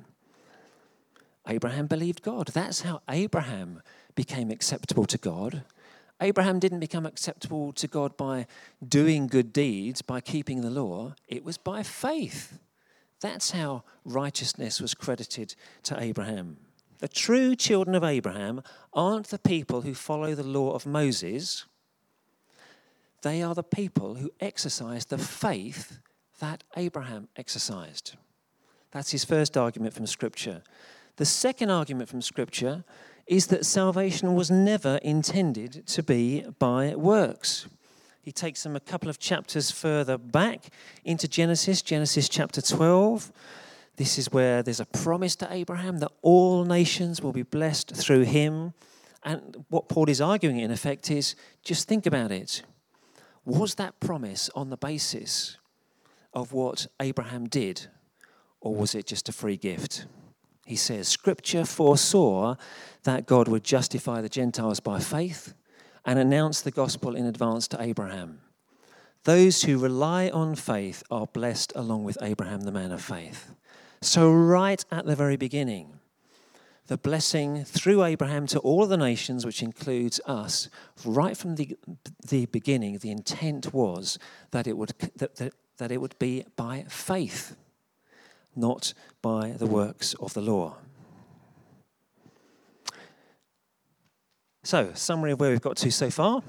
Abraham 1.48 1.88
believed 1.88 2.22
God. 2.22 2.48
That's 2.48 2.82
how 2.82 3.02
Abraham 3.10 3.82
became 4.16 4.52
acceptable 4.52 5.06
to 5.06 5.18
God. 5.18 5.64
Abraham 6.22 6.60
didn't 6.60 6.80
become 6.80 7.06
acceptable 7.06 7.72
to 7.74 7.88
God 7.88 8.18
by 8.18 8.48
doing 8.88 9.28
good 9.28 9.54
deeds, 9.54 10.02
by 10.02 10.20
keeping 10.20 10.62
the 10.62 10.70
law. 10.70 11.14
It 11.28 11.44
was 11.44 11.58
by 11.58 11.84
faith. 11.84 12.60
That's 13.22 13.52
how 13.52 13.84
righteousness 14.04 14.82
was 14.82 14.94
credited 14.94 15.56
to 15.84 16.02
Abraham. 16.02 16.58
The 17.00 17.08
true 17.08 17.56
children 17.56 17.96
of 17.96 18.04
Abraham 18.04 18.64
aren't 18.94 19.28
the 19.28 19.40
people 19.40 19.82
who 19.82 19.94
follow 19.94 20.34
the 20.34 20.44
law 20.44 20.72
of 20.72 20.86
Moses, 20.86 21.66
they 23.22 23.42
are 23.42 23.56
the 23.56 23.64
people 23.64 24.16
who 24.16 24.32
exercise 24.40 25.06
the 25.06 25.18
faith 25.18 26.00
that 26.40 26.64
Abraham 26.76 27.28
exercised. 27.36 28.16
That's 28.92 29.12
his 29.12 29.26
first 29.26 29.58
argument 29.58 29.94
from 29.94 30.06
Scripture. 30.06 30.62
The 31.18 31.26
second 31.26 31.72
argument 31.72 32.10
from 32.10 32.22
Scripture 32.22 32.84
is 33.28 33.48
that 33.48 33.66
salvation 33.66 34.36
was 34.36 34.50
never 34.50 35.00
intended 35.04 35.86
to 35.88 36.02
be 36.02 36.46
by 36.60 36.96
works. 36.96 37.68
He 38.22 38.32
takes 38.32 38.64
them 38.64 38.76
a 38.76 38.80
couple 38.82 39.10
of 39.10 39.20
chapters 39.20 39.72
further 39.72 40.18
back 40.18 40.70
into 41.04 41.28
Genesis, 41.28 41.82
Genesis 41.82 42.28
chapter 42.30 42.62
12. 42.62 43.32
This 43.98 44.18
is 44.18 44.32
where 44.32 44.62
there's 44.64 44.80
a 44.80 44.86
promise 44.86 45.36
to 45.38 45.52
Abraham 45.52 46.00
that 46.00 46.12
all 46.22 46.66
nations 46.66 47.22
will 47.22 47.32
be 47.32 47.44
blessed 47.44 47.96
through 47.96 48.24
him. 48.24 48.74
And 49.24 49.66
what 49.70 49.90
Paul 49.90 50.10
is 50.10 50.22
arguing, 50.22 50.60
in 50.60 50.72
effect, 50.72 51.10
is 51.10 51.36
just 51.64 51.88
think 51.88 52.06
about 52.06 52.32
it. 52.32 52.64
Was 53.44 53.76
that 53.76 54.00
promise 54.00 54.50
on 54.56 54.70
the 54.70 54.78
basis 54.78 55.58
of 56.34 56.54
what 56.54 56.88
Abraham 57.00 57.48
did, 57.48 57.88
or 58.62 58.76
was 58.76 58.94
it 58.94 59.08
just 59.08 59.30
a 59.30 59.32
free 59.32 59.58
gift? 59.58 60.06
He 60.68 60.76
says, 60.76 61.08
Scripture 61.08 61.64
foresaw 61.64 62.56
that 63.04 63.26
God 63.26 63.48
would 63.48 63.64
justify 63.64 64.20
the 64.20 64.28
Gentiles 64.28 64.82
by 64.82 65.00
faith 65.00 65.54
and 66.04 66.20
announce 66.20 66.60
the 66.60 66.72
gospel 66.72 67.16
in 67.16 67.26
advance 67.26 67.70
to 67.70 67.82
Abraham. 67.82 68.42
Those 69.24 69.64
who 69.64 69.78
rely 69.78 70.30
on 70.30 70.56
faith 70.56 71.04
are 71.10 71.26
blessed 71.26 71.72
along 71.74 72.04
with 72.04 72.18
Abraham, 72.22 72.62
the 72.62 72.74
man 72.74 72.92
of 72.92 73.02
faith. 73.02 73.52
So, 74.02 74.30
right 74.30 74.84
at 74.92 75.06
the 75.06 75.16
very 75.16 75.38
beginning, 75.38 76.00
the 76.88 76.98
blessing 76.98 77.64
through 77.64 78.04
Abraham 78.04 78.46
to 78.48 78.60
all 78.60 78.88
the 78.88 78.98
nations, 78.98 79.46
which 79.46 79.64
includes 79.64 80.20
us, 80.26 80.70
right 81.06 81.38
from 81.38 81.56
the, 81.56 81.78
the 82.28 82.46
beginning, 82.48 82.98
the 82.98 83.12
intent 83.12 83.74
was 83.74 84.20
that 84.52 84.68
it 84.68 84.76
would, 84.76 84.94
that, 85.16 85.38
that, 85.38 85.54
that 85.78 85.94
it 85.94 86.02
would 86.02 86.20
be 86.20 86.44
by 86.58 86.84
faith 86.90 87.56
not 88.58 88.94
by 89.22 89.52
the 89.52 89.68
works 89.68 90.14
of 90.16 90.34
the 90.34 90.42
law. 90.42 90.76
So, 94.64 94.92
summary 94.96 95.32
of 95.32 95.40
where 95.40 95.52
we've 95.52 95.62
got 95.62 95.78
to 95.78 95.92
so 95.92 96.10
far. 96.10 96.44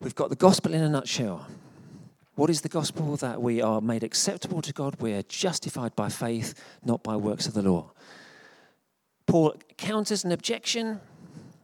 We've 0.00 0.14
got 0.14 0.30
the 0.30 0.36
gospel 0.36 0.74
in 0.74 0.82
a 0.82 0.88
nutshell. 0.88 1.46
What 2.34 2.50
is 2.50 2.60
the 2.60 2.68
gospel? 2.68 3.16
That 3.16 3.42
we 3.42 3.60
are 3.60 3.80
made 3.80 4.02
acceptable 4.02 4.62
to 4.62 4.72
God, 4.72 4.96
we 5.00 5.12
are 5.12 5.22
justified 5.22 5.94
by 5.94 6.08
faith, 6.08 6.54
not 6.84 7.02
by 7.02 7.16
works 7.16 7.46
of 7.46 7.54
the 7.54 7.62
law. 7.62 7.90
Paul 9.26 9.54
counters 9.76 10.24
an 10.24 10.32
objection. 10.32 11.00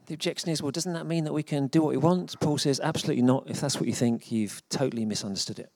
The 0.07 0.14
objection 0.14 0.50
is, 0.50 0.62
well, 0.62 0.70
doesn't 0.70 0.92
that 0.92 1.07
mean 1.07 1.24
that 1.24 1.33
we 1.33 1.42
can 1.42 1.66
do 1.68 1.80
what 1.83 1.90
we 1.90 1.96
want? 1.96 2.38
Paul 2.40 2.59
says, 2.59 2.78
absolutely 2.78 3.22
not. 3.22 3.48
If 3.48 3.61
that's 3.61 3.76
what 3.76 3.87
you 3.87 3.94
think, 3.94 4.30
you've 4.30 4.62
totally 4.68 5.04
misunderstood 5.04 5.59
it. 5.59 5.70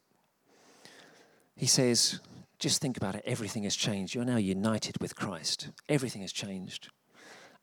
He 1.56 1.66
says, 1.66 2.20
just 2.58 2.80
think 2.80 2.96
about 2.96 3.14
it. 3.14 3.22
Everything 3.24 3.64
has 3.64 3.76
changed. 3.76 4.14
You're 4.14 4.24
now 4.24 4.36
united 4.36 5.00
with 5.00 5.14
Christ. 5.14 5.70
Everything 5.88 6.22
has 6.22 6.32
changed. 6.32 6.88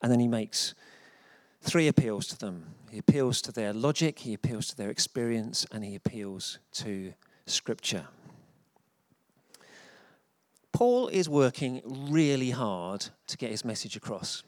And 0.02 0.10
then 0.10 0.20
he 0.20 0.28
makes 0.28 0.74
three 1.60 1.88
appeals 1.88 2.26
to 2.28 2.38
them 2.38 2.74
he 2.96 2.98
appeals 3.00 3.42
to 3.42 3.52
their 3.52 3.74
logic, 3.74 4.20
he 4.20 4.32
appeals 4.32 4.68
to 4.68 4.76
their 4.76 4.88
experience, 4.88 5.66
and 5.70 5.84
he 5.84 5.94
appeals 5.94 6.58
to 6.72 7.12
Scripture. 7.46 8.06
Paul 10.72 11.08
is 11.08 11.28
working 11.28 11.82
really 11.84 12.50
hard 12.50 13.08
to 13.26 13.36
get 13.36 13.50
his 13.50 13.64
message 13.64 13.96
across. 13.96 14.44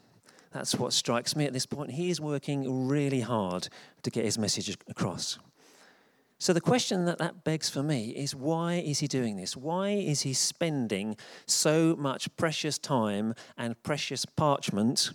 That's 0.51 0.75
what 0.75 0.93
strikes 0.93 1.35
me 1.35 1.45
at 1.45 1.53
this 1.53 1.65
point. 1.65 1.91
He 1.91 2.09
is 2.09 2.19
working 2.19 2.87
really 2.87 3.21
hard 3.21 3.69
to 4.01 4.09
get 4.09 4.25
his 4.25 4.39
message 4.39 4.75
across. 4.87 5.37
So 6.41 6.53
the 6.53 6.61
question 6.61 7.03
that 7.03 7.17
that 7.17 7.43
begs 7.43 7.69
for 7.69 7.83
me 7.83 8.11
is 8.11 8.33
why 8.33 8.75
is 8.75 8.99
he 8.99 9.07
doing 9.07 9.35
this? 9.35 9.57
Why 9.57 9.89
is 9.89 10.21
he 10.21 10.31
spending 10.31 11.17
so 11.45 11.97
much 11.97 12.33
precious 12.37 12.77
time 12.77 13.35
and 13.57 13.81
precious 13.83 14.23
parchment 14.25 15.11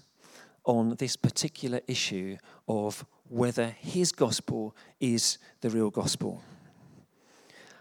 on 0.67 0.97
this 0.99 1.17
particular 1.17 1.81
issue 1.89 2.37
of 2.69 3.07
whether 3.27 3.69
his 3.71 4.13
gospel 4.13 4.77
is 5.01 5.39
the 5.63 5.71
real 5.71 5.89
gospel? 5.89 6.43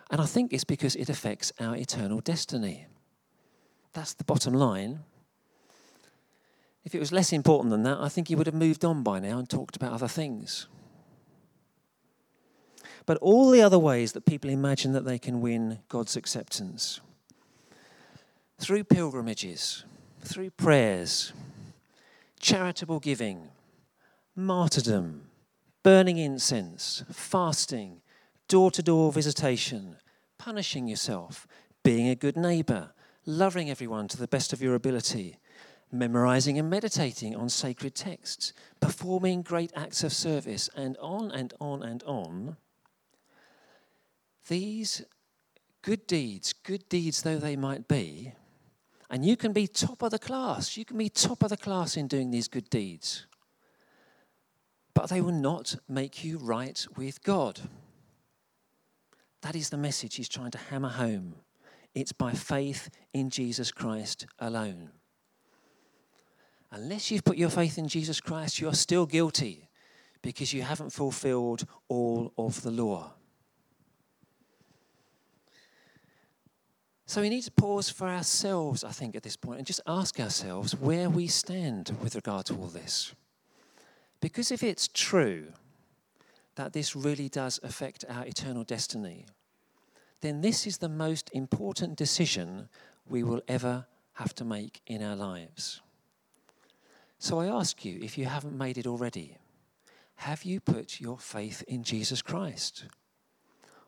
And 0.10 0.21
I 0.21 0.25
think 0.25 0.53
it's 0.53 0.63
because 0.63 0.95
it 0.95 1.10
affects 1.10 1.51
our 1.60 1.75
eternal 1.75 2.21
destiny. 2.21 2.88
That's 3.91 4.13
the 4.13 4.23
bottom 4.23 4.53
line. 4.53 4.99
If 6.86 6.95
it 6.95 6.99
was 6.99 7.12
less 7.12 7.34
important 7.34 7.71
than 7.71 7.84
that, 7.84 7.97
I 7.99 8.08
think 8.08 8.29
he 8.29 8.36
would 8.36 8.47
have 8.47 8.56
moved 8.56 8.86
on 8.86 9.03
by 9.03 9.19
now 9.19 9.38
and 9.38 9.49
talked 9.49 9.75
about 9.75 9.91
other 9.91 10.08
things. 10.08 10.67
But 13.05 13.17
all 13.17 13.51
the 13.51 13.61
other 13.61 13.79
ways 13.79 14.13
that 14.13 14.25
people 14.25 14.49
imagine 14.49 14.93
that 14.93 15.05
they 15.05 15.19
can 15.19 15.41
win 15.41 15.79
God's 15.89 16.15
acceptance 16.15 17.01
through 18.59 18.85
pilgrimages, 18.85 19.83
through 20.21 20.51
prayers, 20.51 21.33
charitable 22.39 22.99
giving, 22.99 23.49
martyrdom, 24.35 25.23
burning 25.83 26.17
incense, 26.17 27.03
fasting, 27.11 28.01
door 28.47 28.71
to 28.71 28.81
door 28.81 29.11
visitation, 29.11 29.97
punishing 30.37 30.87
yourself, 30.87 31.45
being 31.83 32.07
a 32.07 32.15
good 32.15 32.37
neighbor, 32.37 32.93
loving 33.25 33.69
everyone 33.69 34.07
to 34.07 34.17
the 34.17 34.27
best 34.27 34.53
of 34.53 34.61
your 34.61 34.75
ability, 34.75 35.37
memorizing 35.91 36.57
and 36.57 36.69
meditating 36.69 37.35
on 37.35 37.49
sacred 37.49 37.95
texts, 37.95 38.53
performing 38.79 39.41
great 39.41 39.71
acts 39.75 40.03
of 40.03 40.13
service, 40.13 40.69
and 40.75 40.97
on 40.97 41.31
and 41.31 41.53
on 41.59 41.83
and 41.83 42.01
on. 42.03 42.57
These 44.47 45.03
good 45.82 46.06
deeds, 46.08 46.53
good 46.53 46.88
deeds 46.89 47.21
though 47.21 47.38
they 47.38 47.56
might 47.56 47.88
be, 47.88 48.34
and 49.10 49.25
you 49.25 49.38
can 49.38 49.53
be 49.53 49.67
top 49.67 50.01
of 50.01 50.12
the 50.12 50.19
class, 50.19 50.75
you 50.75 50.86
can 50.86 50.97
be 50.97 51.10
top 51.10 51.43
of 51.43 51.49
the 51.49 51.58
class 51.58 51.95
in 51.95 52.08
doing 52.08 52.32
these 52.32 52.47
good 52.47 52.69
deeds, 52.69 53.27
but 54.93 55.10
they 55.10 55.21
will 55.21 55.32
not 55.32 55.75
make 55.88 56.23
you 56.23 56.38
right 56.38 56.86
with 56.95 57.23
God. 57.23 57.62
That 59.41 59.56
is 59.56 59.69
the 59.69 59.77
message 59.77 60.15
he's 60.15 60.29
trying 60.29 60.51
to 60.51 60.58
hammer 60.58 60.89
home. 60.89 61.36
It's 61.93 62.13
by 62.13 62.32
faith 62.32 62.89
in 63.13 63.29
Jesus 63.29 63.71
Christ 63.71 64.25
alone. 64.39 64.89
Unless 66.71 67.12
you've 67.12 67.23
put 67.23 67.38
your 67.38 67.51
faith 67.51 67.77
in 67.77 67.88
Jesus 67.88 68.19
Christ, 68.19 68.60
you're 68.60 68.73
still 68.73 69.06
guilty 69.06 69.69
because 70.23 70.53
you 70.53 70.63
haven't 70.63 70.91
fulfilled 70.91 71.65
all 71.88 72.34
of 72.36 72.63
the 72.63 72.71
law. 72.71 73.13
So 77.05 77.21
we 77.21 77.29
need 77.29 77.41
to 77.41 77.51
pause 77.51 77.89
for 77.89 78.07
ourselves, 78.07 78.83
I 78.83 78.91
think, 78.91 79.15
at 79.15 79.23
this 79.23 79.35
point 79.35 79.57
and 79.57 79.67
just 79.67 79.81
ask 79.85 80.19
ourselves 80.19 80.75
where 80.75 81.09
we 81.09 81.27
stand 81.27 81.95
with 82.01 82.15
regard 82.15 82.45
to 82.47 82.55
all 82.55 82.67
this. 82.67 83.13
Because 84.21 84.51
if 84.51 84.63
it's 84.63 84.87
true 84.87 85.47
that 86.55 86.71
this 86.71 86.95
really 86.95 87.27
does 87.27 87.59
affect 87.61 88.05
our 88.09 88.25
eternal 88.25 88.63
destiny, 88.63 89.25
then 90.21 90.41
this 90.41 90.65
is 90.65 90.77
the 90.77 90.89
most 90.89 91.29
important 91.33 91.97
decision 91.97 92.69
we 93.05 93.23
will 93.23 93.41
ever 93.47 93.85
have 94.13 94.33
to 94.35 94.45
make 94.45 94.81
in 94.87 95.03
our 95.03 95.15
lives. 95.15 95.81
So 97.19 97.39
I 97.39 97.47
ask 97.47 97.83
you, 97.83 97.99
if 98.01 98.17
you 98.17 98.25
haven't 98.25 98.57
made 98.57 98.77
it 98.77 98.87
already, 98.87 99.37
have 100.15 100.43
you 100.43 100.61
put 100.61 101.01
your 101.01 101.17
faith 101.17 101.63
in 101.67 101.83
Jesus 101.83 102.21
Christ? 102.21 102.85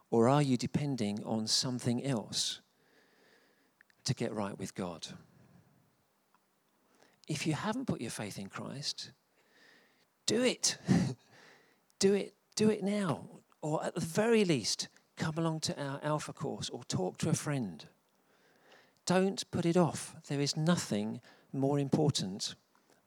Or 0.10 0.28
are 0.28 0.42
you 0.42 0.58
depending 0.58 1.24
on 1.24 1.48
something 1.48 2.04
else 2.04 2.60
to 4.06 4.14
get 4.14 4.34
right 4.34 4.58
with 4.58 4.76
God? 4.76 5.08
If 7.28 7.48
you 7.48 7.54
haven't 7.54 7.86
put 7.86 8.02
your 8.02 8.12
faith 8.12 8.38
in 8.38 8.50
Christ, 8.50 9.12
do 10.26 10.44
it. 10.44 10.78
do 12.00 12.14
it. 12.14 12.34
Do 12.56 12.70
it 12.70 12.84
now. 12.84 13.26
Or 13.62 13.84
at 13.84 13.96
the 13.96 14.02
very 14.02 14.46
least, 14.46 14.88
come 15.18 15.36
along 15.38 15.62
to 15.62 15.82
our 15.82 16.00
Alpha 16.04 16.34
course 16.34 16.70
or 16.70 16.84
talk 16.84 17.18
to 17.20 17.30
a 17.30 17.34
friend. 17.34 17.86
Don't 19.06 19.50
put 19.52 19.66
it 19.66 19.78
off. 19.78 20.16
There 20.28 20.40
is 20.40 20.58
nothing 20.58 21.22
more 21.54 21.80
important 21.80 22.56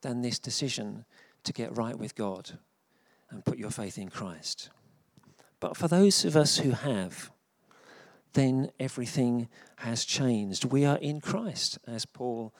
than 0.02 0.22
this 0.22 0.38
decision 0.38 1.04
to 1.44 1.52
get 1.52 1.76
right 1.76 1.98
with 1.98 2.14
God 2.14 2.58
and 3.30 3.44
put 3.44 3.58
your 3.58 3.70
faith 3.70 3.98
in 3.98 4.08
Christ. 4.08 4.70
But 5.60 5.76
for 5.76 5.88
those 5.88 6.24
of 6.24 6.36
us 6.36 6.58
who 6.58 6.70
have, 6.70 7.30
then 8.32 8.70
everything 8.78 9.48
has 9.76 10.04
changed. 10.04 10.64
We 10.64 10.84
are 10.84 10.98
in 10.98 11.20
Christ, 11.20 11.78
as 11.86 12.06
Paul 12.06 12.52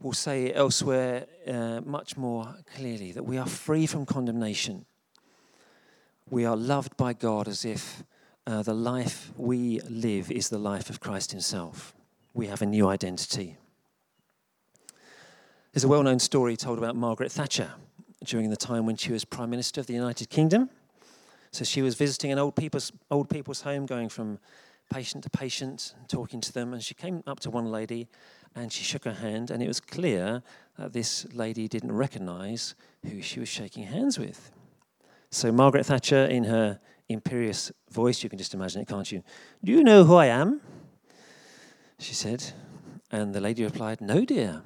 will 0.00 0.12
say 0.12 0.52
elsewhere 0.52 1.26
uh, 1.46 1.80
much 1.84 2.16
more 2.16 2.56
clearly, 2.74 3.12
that 3.12 3.24
we 3.24 3.38
are 3.38 3.46
free 3.46 3.86
from 3.86 4.06
condemnation. 4.06 4.84
We 6.28 6.44
are 6.44 6.56
loved 6.56 6.96
by 6.96 7.12
God 7.12 7.48
as 7.48 7.64
if 7.64 8.02
uh, 8.46 8.62
the 8.62 8.74
life 8.74 9.32
we 9.36 9.80
live 9.88 10.30
is 10.30 10.48
the 10.48 10.58
life 10.58 10.90
of 10.90 11.00
Christ 11.00 11.32
Himself. 11.32 11.94
We 12.34 12.46
have 12.48 12.62
a 12.62 12.66
new 12.66 12.88
identity. 12.88 13.56
There's 15.72 15.84
a 15.84 15.88
well 15.88 16.02
known 16.02 16.18
story 16.18 16.56
told 16.56 16.78
about 16.78 16.96
Margaret 16.96 17.30
Thatcher 17.30 17.70
during 18.24 18.50
the 18.50 18.56
time 18.56 18.86
when 18.86 18.96
she 18.96 19.12
was 19.12 19.24
Prime 19.24 19.50
Minister 19.50 19.80
of 19.80 19.86
the 19.86 19.94
United 19.94 20.30
Kingdom. 20.30 20.70
So 21.50 21.64
she 21.64 21.82
was 21.82 21.94
visiting 21.94 22.32
an 22.32 22.38
old 22.38 22.56
people's, 22.56 22.92
old 23.10 23.30
people's 23.30 23.62
home, 23.62 23.86
going 23.86 24.08
from 24.08 24.38
patient 24.90 25.24
to 25.24 25.30
patient, 25.30 25.94
talking 26.08 26.40
to 26.40 26.52
them, 26.52 26.72
and 26.72 26.82
she 26.82 26.94
came 26.94 27.22
up 27.26 27.40
to 27.40 27.50
one 27.50 27.70
lady 27.70 28.08
and 28.54 28.72
she 28.72 28.84
shook 28.84 29.04
her 29.04 29.12
hand, 29.12 29.50
and 29.50 29.62
it 29.62 29.68
was 29.68 29.80
clear 29.80 30.42
that 30.78 30.92
this 30.92 31.26
lady 31.34 31.68
didn't 31.68 31.92
recognize 31.92 32.74
who 33.04 33.20
she 33.20 33.38
was 33.38 33.48
shaking 33.48 33.84
hands 33.84 34.18
with. 34.18 34.50
So 35.30 35.52
Margaret 35.52 35.84
Thatcher, 35.84 36.24
in 36.24 36.44
her 36.44 36.80
imperious 37.08 37.72
voice. 37.90 38.22
You 38.22 38.28
can 38.28 38.38
just 38.38 38.54
imagine 38.54 38.82
it, 38.82 38.88
can't 38.88 39.10
you? 39.10 39.22
Do 39.64 39.72
you 39.72 39.84
know 39.84 40.04
who 40.04 40.14
I 40.14 40.26
am? 40.26 40.60
She 41.98 42.14
said. 42.14 42.52
And 43.10 43.34
the 43.34 43.40
lady 43.40 43.64
replied, 43.64 44.00
No, 44.00 44.24
dear. 44.24 44.62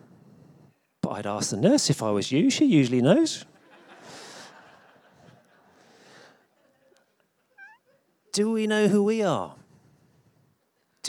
But 1.03 1.11
I'd 1.11 1.27
ask 1.27 1.51
the 1.51 1.57
nurse 1.57 1.91
if 1.91 2.03
I 2.03 2.11
was 2.11 2.33
you. 2.33 2.51
She 2.51 2.65
usually 2.65 3.03
knows. 3.03 3.45
Do 8.33 8.53
we 8.53 8.67
know 8.67 8.89
who 8.89 9.03
we 9.03 9.23
are? 9.23 9.57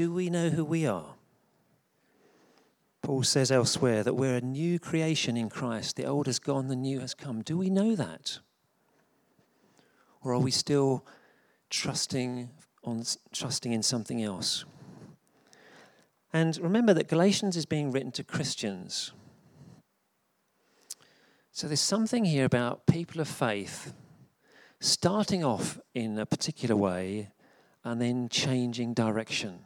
Do 0.02 0.12
we 0.12 0.32
know 0.32 0.50
who 0.50 0.66
we 0.66 0.88
are? 0.88 1.14
Paul 3.04 3.22
says 3.22 3.52
elsewhere 3.52 4.02
that 4.02 4.16
we're 4.16 4.38
a 4.38 4.42
new 4.42 4.80
creation 4.80 5.38
in 5.38 5.48
Christ. 5.48 5.96
The 5.96 6.06
old 6.06 6.26
has 6.26 6.40
gone, 6.40 6.70
the 6.70 6.76
new 6.76 7.02
has 7.02 7.14
come. 7.14 7.44
Do 7.44 7.56
we 7.56 7.70
know 7.70 7.96
that? 7.96 8.40
Or 10.24 10.34
are 10.34 10.40
we 10.40 10.50
still 10.50 11.06
trusting, 11.70 12.50
on, 12.84 13.04
trusting 13.32 13.74
in 13.74 13.84
something 13.84 14.24
else. 14.24 14.66
And 16.34 16.58
remember 16.58 16.96
that 16.96 17.08
Galatians 17.08 17.56
is 17.56 17.68
being 17.68 17.92
written 17.92 18.12
to 18.14 18.24
Christians. 18.24 19.12
So 21.52 21.68
there's 21.68 21.80
something 21.80 22.26
here 22.26 22.46
about 22.46 22.88
people 22.88 23.22
of 23.22 23.28
faith 23.28 23.94
starting 24.80 25.44
off 25.44 25.80
in 25.94 26.18
a 26.18 26.26
particular 26.26 26.76
way 26.76 27.30
and 27.84 28.02
then 28.02 28.30
changing 28.30 28.96
direction. 28.96 29.60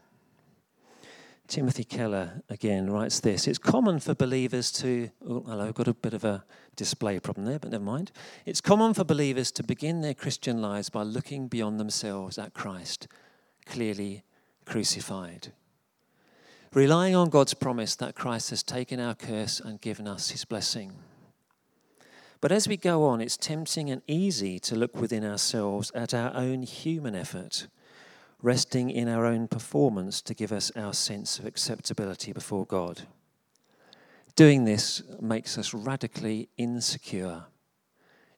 Timothy 1.48 1.84
Keller 1.84 2.42
again 2.50 2.90
writes 2.90 3.20
this 3.20 3.48
It's 3.48 3.60
common 3.60 4.00
for 4.00 4.16
believers 4.16 4.72
to. 4.74 5.10
Oh, 5.28 5.44
hello, 5.48 5.72
got 5.72 5.88
a 5.88 5.94
bit 5.94 6.14
of 6.14 6.24
a 6.24 6.44
display 6.76 7.20
problem 7.20 7.46
there, 7.46 7.60
but 7.60 7.72
never 7.72 7.84
mind. 7.84 8.12
It's 8.46 8.62
common 8.62 8.94
for 8.94 9.04
believers 9.04 9.52
to 9.54 9.64
begin 9.64 10.02
their 10.02 10.14
Christian 10.14 10.62
lives 10.62 10.90
by 10.90 11.04
looking 11.04 11.48
beyond 11.48 11.80
themselves 11.80 12.38
at 12.38 12.54
Christ, 12.54 13.08
clearly 13.66 14.24
crucified. 14.66 15.54
Relying 16.74 17.16
on 17.16 17.30
God's 17.30 17.54
promise 17.54 17.96
that 17.96 18.16
Christ 18.16 18.50
has 18.50 18.64
taken 18.64 19.00
our 19.00 19.16
curse 19.16 19.60
and 19.60 19.80
given 19.80 20.08
us 20.08 20.32
his 20.32 20.46
blessing. 20.46 20.94
But 22.42 22.52
as 22.52 22.68
we 22.68 22.76
go 22.76 23.06
on, 23.06 23.22
it's 23.22 23.38
tempting 23.38 23.90
and 23.90 24.02
easy 24.08 24.60
to 24.60 24.76
look 24.76 24.96
within 24.96 25.24
ourselves 25.24 25.92
at 25.96 26.14
our 26.14 26.36
own 26.36 26.64
human 26.64 27.16
effort 27.16 27.68
resting 28.42 28.90
in 28.90 29.08
our 29.08 29.26
own 29.26 29.48
performance 29.48 30.22
to 30.22 30.34
give 30.34 30.52
us 30.52 30.72
our 30.76 30.94
sense 30.94 31.40
of 31.40 31.46
acceptability 31.46 32.32
before 32.32 32.66
God. 32.66 33.04
Doing 34.36 34.66
this 34.66 35.02
makes 35.22 35.58
us 35.58 35.74
radically 35.74 36.50
insecure. 36.58 37.46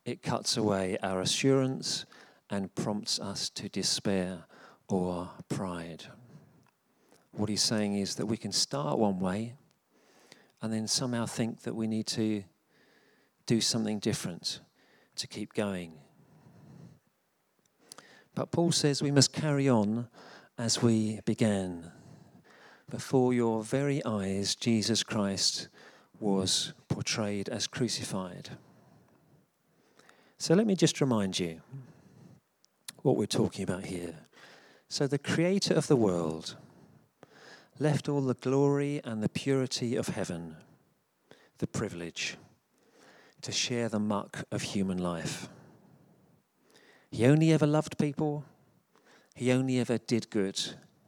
it 0.05 0.23
cuts 0.23 0.55
away 0.55 0.97
our 1.03 1.19
assurance 1.19 2.05
and 2.49 2.73
prompts 2.75 3.19
us 3.19 3.49
to 3.49 3.67
despair 3.67 4.45
or 4.87 5.29
pride. 5.49 6.05
What 7.33 7.49
he's 7.49 7.61
saying 7.61 7.95
is 7.95 8.15
that 8.15 8.25
we 8.25 8.37
can 8.37 8.53
start 8.53 8.97
one 8.97 9.19
way 9.19 9.55
and 10.61 10.71
then 10.71 10.87
somehow 10.87 11.25
think 11.25 11.63
that 11.63 11.75
we 11.75 11.87
need 11.87 12.07
to 12.07 12.43
do 13.45 13.59
something 13.59 13.99
different 13.99 14.61
to 15.17 15.27
keep 15.27 15.53
going. 15.53 15.93
But 18.37 18.51
Paul 18.51 18.71
says 18.71 19.01
we 19.01 19.09
must 19.09 19.33
carry 19.33 19.67
on 19.67 20.09
as 20.59 20.79
we 20.79 21.21
began. 21.25 21.91
Before 22.87 23.33
your 23.33 23.63
very 23.63 24.05
eyes, 24.05 24.53
Jesus 24.53 25.01
Christ 25.01 25.69
was 26.19 26.73
portrayed 26.87 27.49
as 27.49 27.65
crucified. 27.65 28.51
So 30.37 30.53
let 30.53 30.67
me 30.67 30.75
just 30.75 31.01
remind 31.01 31.39
you 31.39 31.61
what 33.01 33.17
we're 33.17 33.25
talking 33.25 33.63
about 33.63 33.85
here. 33.85 34.13
So, 34.87 35.07
the 35.07 35.17
creator 35.17 35.73
of 35.73 35.87
the 35.87 35.95
world 35.95 36.57
left 37.79 38.07
all 38.07 38.21
the 38.21 38.35
glory 38.35 39.01
and 39.03 39.23
the 39.23 39.29
purity 39.29 39.95
of 39.95 40.09
heaven, 40.09 40.57
the 41.57 41.65
privilege 41.65 42.37
to 43.41 43.51
share 43.51 43.89
the 43.89 43.99
muck 43.99 44.45
of 44.51 44.61
human 44.61 44.99
life. 44.99 45.49
He 47.11 47.25
only 47.25 47.51
ever 47.51 47.65
loved 47.65 47.97
people, 47.97 48.45
he 49.33 49.51
only 49.51 49.79
ever 49.79 49.97
did 49.97 50.29
good, 50.29 50.59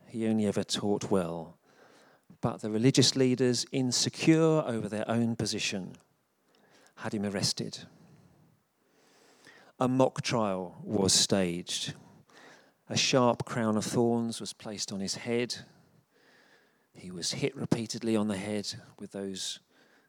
he 0.08 0.28
only 0.28 0.46
ever 0.46 0.64
taught 0.64 1.12
well. 1.12 1.58
But 2.42 2.62
the 2.62 2.72
religious 2.72 3.16
leaders, 3.16 3.66
insecure 3.72 4.64
over 4.66 4.88
their 4.88 5.10
own 5.10 5.36
position, 5.36 5.96
had 6.96 7.14
him 7.14 7.26
arrested. 7.26 7.80
A 9.80 9.88
mock 9.88 10.22
trial 10.22 10.78
was 10.84 11.14
staged. 11.14 11.94
A 12.90 12.98
sharp 12.98 13.46
crown 13.46 13.78
of 13.78 13.86
thorns 13.86 14.40
was 14.40 14.54
placed 14.54 14.92
on 14.92 15.00
his 15.00 15.16
head. 15.16 15.56
He 16.94 17.12
was 17.12 17.34
hit 17.34 17.56
repeatedly 17.56 18.16
on 18.16 18.28
the 18.28 18.38
head 18.38 18.74
with 19.00 19.12
those 19.12 19.60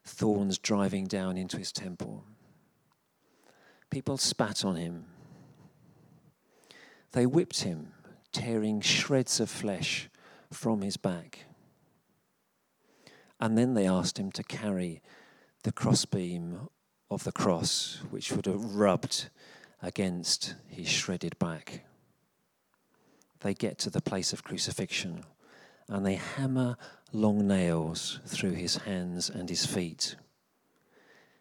thorns 0.05 0.59
driving 0.59 1.07
down 1.07 1.37
into 1.37 1.57
his 1.57 1.73
temple. 1.73 2.25
People 3.91 4.17
spat 4.17 4.65
on 4.65 4.77
him. 4.77 5.05
They 7.13 7.27
whipped 7.27 7.63
him, 7.63 7.93
tearing 8.33 8.81
shreds 8.81 9.41
of 9.41 9.51
flesh 9.51 10.09
from 10.53 10.83
his 10.83 10.97
back. 10.97 11.47
And 13.41 13.57
then 13.57 13.75
they 13.75 13.87
asked 13.87 14.19
him 14.19 14.31
to 14.33 14.43
carry 14.43 15.03
the 15.63 15.73
crossbeam 15.73 16.69
of 17.11 17.25
the 17.25 17.33
cross, 17.33 18.03
which 18.11 18.33
would 18.33 18.47
have 18.47 18.77
rubbed 18.77 19.29
against 19.83 20.55
his 20.69 20.89
shredded 20.89 21.39
back. 21.39 21.85
They 23.41 23.55
get 23.55 23.79
to 23.79 23.91
the 23.91 24.03
place 24.03 24.33
of 24.33 24.45
crucifixion 24.45 25.25
and 25.89 26.07
they 26.07 26.15
hammer 26.15 26.77
long 27.13 27.47
nails 27.49 28.21
through 28.25 28.53
his 28.53 28.77
hands 28.77 29.29
and 29.29 29.49
his 29.49 29.67
feet, 29.67 30.15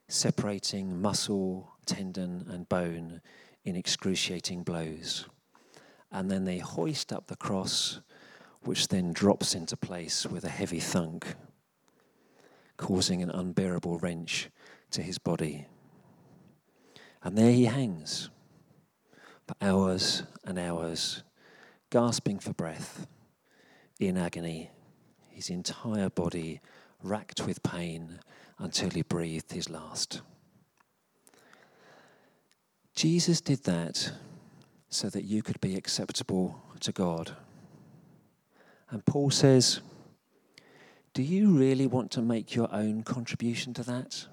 separating 0.07 0.99
muscle, 0.99 1.75
tendon, 1.85 2.47
and 2.49 2.67
bone 2.67 3.21
in 3.63 3.75
excruciating 3.75 4.63
blows. 4.63 5.27
And 6.11 6.29
then 6.29 6.45
they 6.45 6.57
hoist 6.57 7.13
up 7.13 7.27
the 7.27 7.35
cross, 7.35 8.01
which 8.61 8.87
then 8.87 9.13
drops 9.13 9.55
into 9.55 9.77
place 9.77 10.25
with 10.25 10.43
a 10.43 10.49
heavy 10.49 10.79
thunk, 10.79 11.35
causing 12.77 13.21
an 13.21 13.29
unbearable 13.29 13.99
wrench 13.99 14.49
to 14.91 15.01
his 15.01 15.17
body. 15.17 15.67
And 17.21 17.37
there 17.37 17.51
he 17.51 17.65
hangs 17.65 18.29
for 19.47 19.55
hours 19.61 20.23
and 20.43 20.57
hours, 20.57 21.23
gasping 21.89 22.39
for 22.39 22.53
breath, 22.53 23.07
in 23.99 24.17
agony, 24.17 24.71
his 25.27 25.49
entire 25.49 26.09
body 26.09 26.61
racked 27.03 27.45
with 27.45 27.63
pain 27.63 28.19
until 28.57 28.89
he 28.89 29.01
breathed 29.01 29.51
his 29.51 29.69
last. 29.69 30.21
Jesus 32.95 33.41
did 33.41 33.63
that 33.63 34.11
so 34.89 35.09
that 35.09 35.23
you 35.23 35.41
could 35.43 35.61
be 35.61 35.75
acceptable 35.75 36.61
to 36.79 36.91
God. 36.91 37.35
And 38.89 39.05
Paul 39.05 39.29
says, 39.29 39.81
Do 41.13 41.21
you 41.21 41.51
really 41.51 41.85
want 41.85 42.11
to 42.11 42.21
make 42.21 42.55
your 42.55 42.67
own 42.73 43.03
contribution 43.03 43.73
to 43.75 43.83
that? 43.83 44.25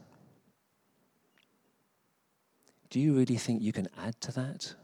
Do 2.88 3.00
you 3.00 3.14
really 3.14 3.36
think 3.36 3.60
you 3.62 3.72
can 3.72 3.88
add 3.98 4.20
to 4.22 4.32
that? 4.32 4.74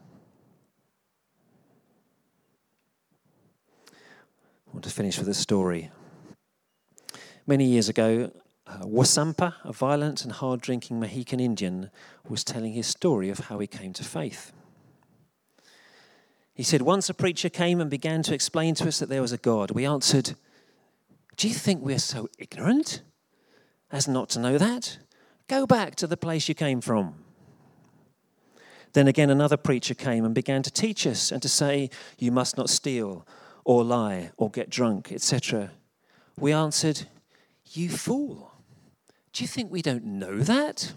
I 3.89 4.71
want 4.71 4.83
to 4.83 4.91
finish 4.91 5.17
with 5.17 5.29
a 5.29 5.33
story. 5.33 5.89
Many 7.47 7.65
years 7.65 7.89
ago, 7.89 8.31
uh, 8.67 8.79
Wasampa, 8.79 9.55
a 9.63 9.73
violent 9.73 10.23
and 10.23 10.31
hard 10.31 10.61
drinking 10.61 10.99
Mohican 10.99 11.39
Indian, 11.39 11.89
was 12.27 12.43
telling 12.43 12.73
his 12.73 12.87
story 12.87 13.29
of 13.29 13.39
how 13.39 13.59
he 13.59 13.67
came 13.67 13.93
to 13.93 14.03
faith. 14.03 14.51
He 16.53 16.63
said, 16.63 16.81
Once 16.81 17.09
a 17.09 17.13
preacher 17.13 17.49
came 17.49 17.81
and 17.81 17.89
began 17.89 18.21
to 18.23 18.33
explain 18.33 18.75
to 18.75 18.87
us 18.87 18.99
that 18.99 19.09
there 19.09 19.21
was 19.21 19.31
a 19.31 19.37
God. 19.37 19.71
We 19.71 19.85
answered, 19.85 20.33
Do 21.35 21.47
you 21.47 21.53
think 21.53 21.83
we're 21.83 21.99
so 21.99 22.29
ignorant 22.37 23.01
as 23.91 24.07
not 24.07 24.29
to 24.29 24.39
know 24.39 24.57
that? 24.57 24.99
Go 25.47 25.65
back 25.65 25.95
to 25.95 26.07
the 26.07 26.17
place 26.17 26.47
you 26.47 26.55
came 26.55 26.81
from. 26.81 27.15
Then 28.93 29.07
again, 29.07 29.31
another 29.31 29.57
preacher 29.57 29.95
came 29.95 30.23
and 30.23 30.35
began 30.35 30.61
to 30.63 30.71
teach 30.71 31.07
us 31.07 31.31
and 31.31 31.41
to 31.41 31.49
say, 31.49 31.89
You 32.19 32.31
must 32.31 32.57
not 32.57 32.69
steal 32.69 33.27
or 33.65 33.83
lie 33.83 34.31
or 34.37 34.51
get 34.51 34.69
drunk, 34.69 35.11
etc. 35.11 35.71
We 36.39 36.53
answered, 36.53 37.07
You 37.71 37.89
fool. 37.89 38.51
Do 39.31 39.43
you 39.43 39.47
think 39.47 39.71
we 39.71 39.81
don't 39.81 40.05
know 40.05 40.39
that? 40.39 40.93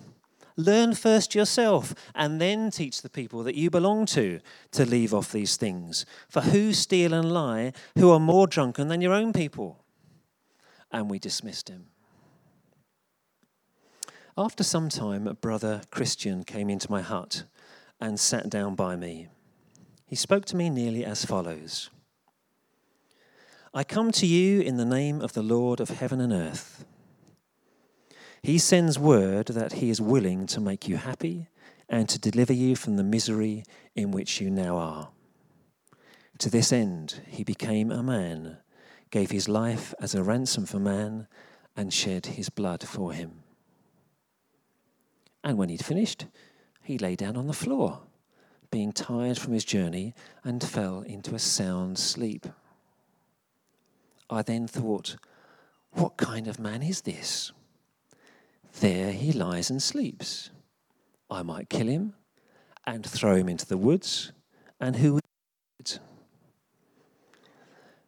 Learn 0.57 0.95
first 0.95 1.35
yourself 1.35 1.95
and 2.14 2.40
then 2.40 2.71
teach 2.71 3.03
the 3.03 3.11
people 3.11 3.42
that 3.42 3.57
you 3.57 3.69
belong 3.69 4.07
to 4.07 4.40
to 4.73 4.87
leave 4.87 5.12
off 5.12 5.31
these 5.31 5.57
things. 5.57 6.07
For 6.29 6.40
who 6.40 6.73
steal 6.73 7.12
and 7.12 7.33
lie 7.33 7.73
who 7.99 8.11
are 8.11 8.21
more 8.21 8.47
drunken 8.47 8.88
than 8.88 9.03
your 9.03 9.12
own 9.12 9.33
people? 9.33 9.85
And 10.90 11.11
we 11.11 11.19
dismissed 11.19 11.69
him. 11.69 11.87
After 14.38 14.62
some 14.62 14.88
time, 14.88 15.27
a 15.27 15.35
brother 15.35 15.83
Christian 15.90 16.45
came 16.45 16.71
into 16.71 16.90
my 16.90 17.03
hut 17.03 17.45
and 18.01 18.19
sat 18.19 18.49
down 18.49 18.75
by 18.75 18.97
me. 18.97 19.29
He 20.07 20.16
spoke 20.16 20.45
to 20.47 20.57
me 20.57 20.71
nearly 20.71 21.05
as 21.05 21.25
follows 21.25 21.90
I 23.75 23.85
come 23.85 24.11
to 24.12 24.27
you 24.27 24.62
in 24.62 24.79
the 24.79 24.87
name 24.87 25.21
of 25.21 25.35
the 25.35 25.42
Lord 25.42 25.81
of 25.81 25.90
heaven 25.90 26.19
and 26.19 26.33
earth. 26.33 26.87
He 28.47 28.59
sends 28.59 28.97
word 28.97 29.49
that 29.49 29.73
he 29.73 29.91
is 29.91 30.01
willing 30.01 30.47
to 30.47 30.61
make 30.61 30.87
you 30.87 30.99
happy 30.99 31.49
and 31.89 32.09
to 32.09 32.17
deliver 32.17 32.53
you 32.53 32.77
from 32.77 32.95
the 32.95 33.03
misery 33.03 33.65
in 33.97 34.13
which 34.13 34.41
you 34.41 34.51
now 34.51 34.77
are. 34.77 35.09
To 36.39 36.49
this 36.49 36.73
end, 36.73 37.23
he 37.27 37.43
became 37.43 37.91
a 37.91 38.05
man, 38.05 38.59
gave 39.11 39.33
his 39.33 39.49
life 39.49 39.93
as 40.01 40.15
a 40.15 40.23
ransom 40.23 40.65
for 40.65 40.79
man, 40.79 41.27
and 41.77 41.93
shed 41.93 42.27
his 42.27 42.49
blood 42.49 42.87
for 42.87 43.13
him. 43.13 43.43
And 45.43 45.59
when 45.59 45.69
he'd 45.69 45.85
finished, 45.85 46.27
he 46.85 46.99
lay 46.99 47.17
down 47.17 47.37
on 47.37 47.49
the 47.49 47.53
floor, 47.53 48.03
being 48.71 48.93
tired 48.93 49.39
from 49.39 49.55
his 49.55 49.65
journey, 49.65 50.15
and 50.45 50.63
fell 50.63 51.01
into 51.01 51.35
a 51.35 51.41
sound 51.41 51.99
sleep. 51.99 52.47
I 54.31 54.43
then 54.43 54.69
thought, 54.69 55.17
what 55.91 56.17
kind 56.17 56.47
of 56.47 56.61
man 56.61 56.85
is 56.85 57.01
this? 57.01 57.51
There 58.81 59.12
he 59.12 59.33
lies 59.33 59.71
and 59.71 59.83
sleeps. 59.83 60.51
I 61.31 61.43
might 61.43 61.71
kill 61.71 61.87
him 61.87 62.15
and 62.87 63.05
throw 63.05 63.37
him 63.37 63.49
into 63.49 63.67
the 63.67 63.79
woods, 63.79 64.33
and 64.79 64.97
who 64.97 65.14
would? 65.14 65.99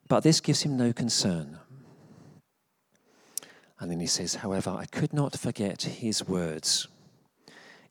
But 0.08 0.22
this 0.22 0.40
gives 0.40 0.62
him 0.62 0.76
no 0.76 0.92
concern. 0.92 1.58
And 3.80 3.90
then 3.90 4.00
he 4.00 4.06
says, 4.06 4.36
However, 4.36 4.70
I 4.70 4.86
could 4.86 5.12
not 5.12 5.38
forget 5.38 5.82
his 5.82 6.26
words. 6.26 6.88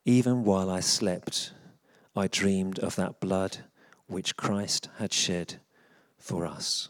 Even 0.06 0.44
while 0.44 0.70
I 0.70 0.80
slept, 0.80 1.54
I 2.16 2.28
dreamed 2.28 2.80
of 2.80 2.96
that 2.96 3.20
blood 3.20 3.58
which 4.08 4.38
Christ 4.38 4.90
had 4.98 5.14
shed 5.14 5.56
for 6.18 6.46
us. 6.46 6.90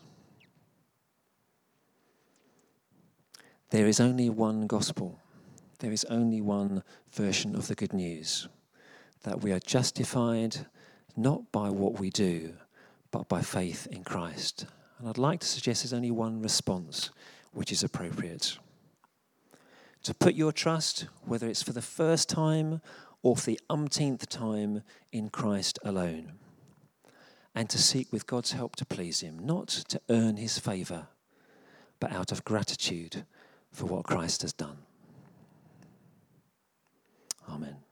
There 3.69 3.87
is 3.87 3.99
only 3.99 4.29
one 4.29 4.67
gospel. 4.67 5.19
There 5.79 5.91
is 5.91 6.05
only 6.05 6.41
one 6.41 6.83
version 7.11 7.55
of 7.55 7.67
the 7.67 7.75
good 7.75 7.93
news 7.93 8.47
that 9.23 9.41
we 9.41 9.51
are 9.51 9.59
justified 9.59 10.65
not 11.15 11.51
by 11.51 11.69
what 11.69 11.99
we 11.99 12.09
do, 12.09 12.53
but 13.11 13.27
by 13.27 13.41
faith 13.41 13.87
in 13.87 14.03
Christ. 14.03 14.65
And 14.99 15.07
I'd 15.07 15.17
like 15.17 15.41
to 15.41 15.47
suggest 15.47 15.83
there's 15.83 15.93
only 15.93 16.11
one 16.11 16.41
response 16.41 17.11
which 17.51 17.71
is 17.71 17.83
appropriate. 17.83 18.57
To 20.03 20.13
put 20.13 20.35
your 20.35 20.51
trust, 20.51 21.07
whether 21.25 21.47
it's 21.47 21.63
for 21.63 21.73
the 21.73 21.81
first 21.81 22.29
time 22.29 22.81
or 23.21 23.35
for 23.35 23.45
the 23.45 23.59
umpteenth 23.69 24.29
time 24.29 24.83
in 25.11 25.29
Christ 25.29 25.79
alone, 25.83 26.33
and 27.53 27.69
to 27.69 27.77
seek 27.77 28.11
with 28.11 28.27
God's 28.27 28.51
help 28.51 28.75
to 28.77 28.85
please 28.85 29.21
Him, 29.21 29.39
not 29.39 29.67
to 29.67 29.99
earn 30.09 30.37
His 30.37 30.59
favour, 30.59 31.07
but 31.99 32.11
out 32.11 32.31
of 32.31 32.45
gratitude 32.45 33.25
for 33.71 33.85
what 33.85 34.05
Christ 34.05 34.43
has 34.43 34.53
done. 34.53 34.77
Amen. 37.47 37.86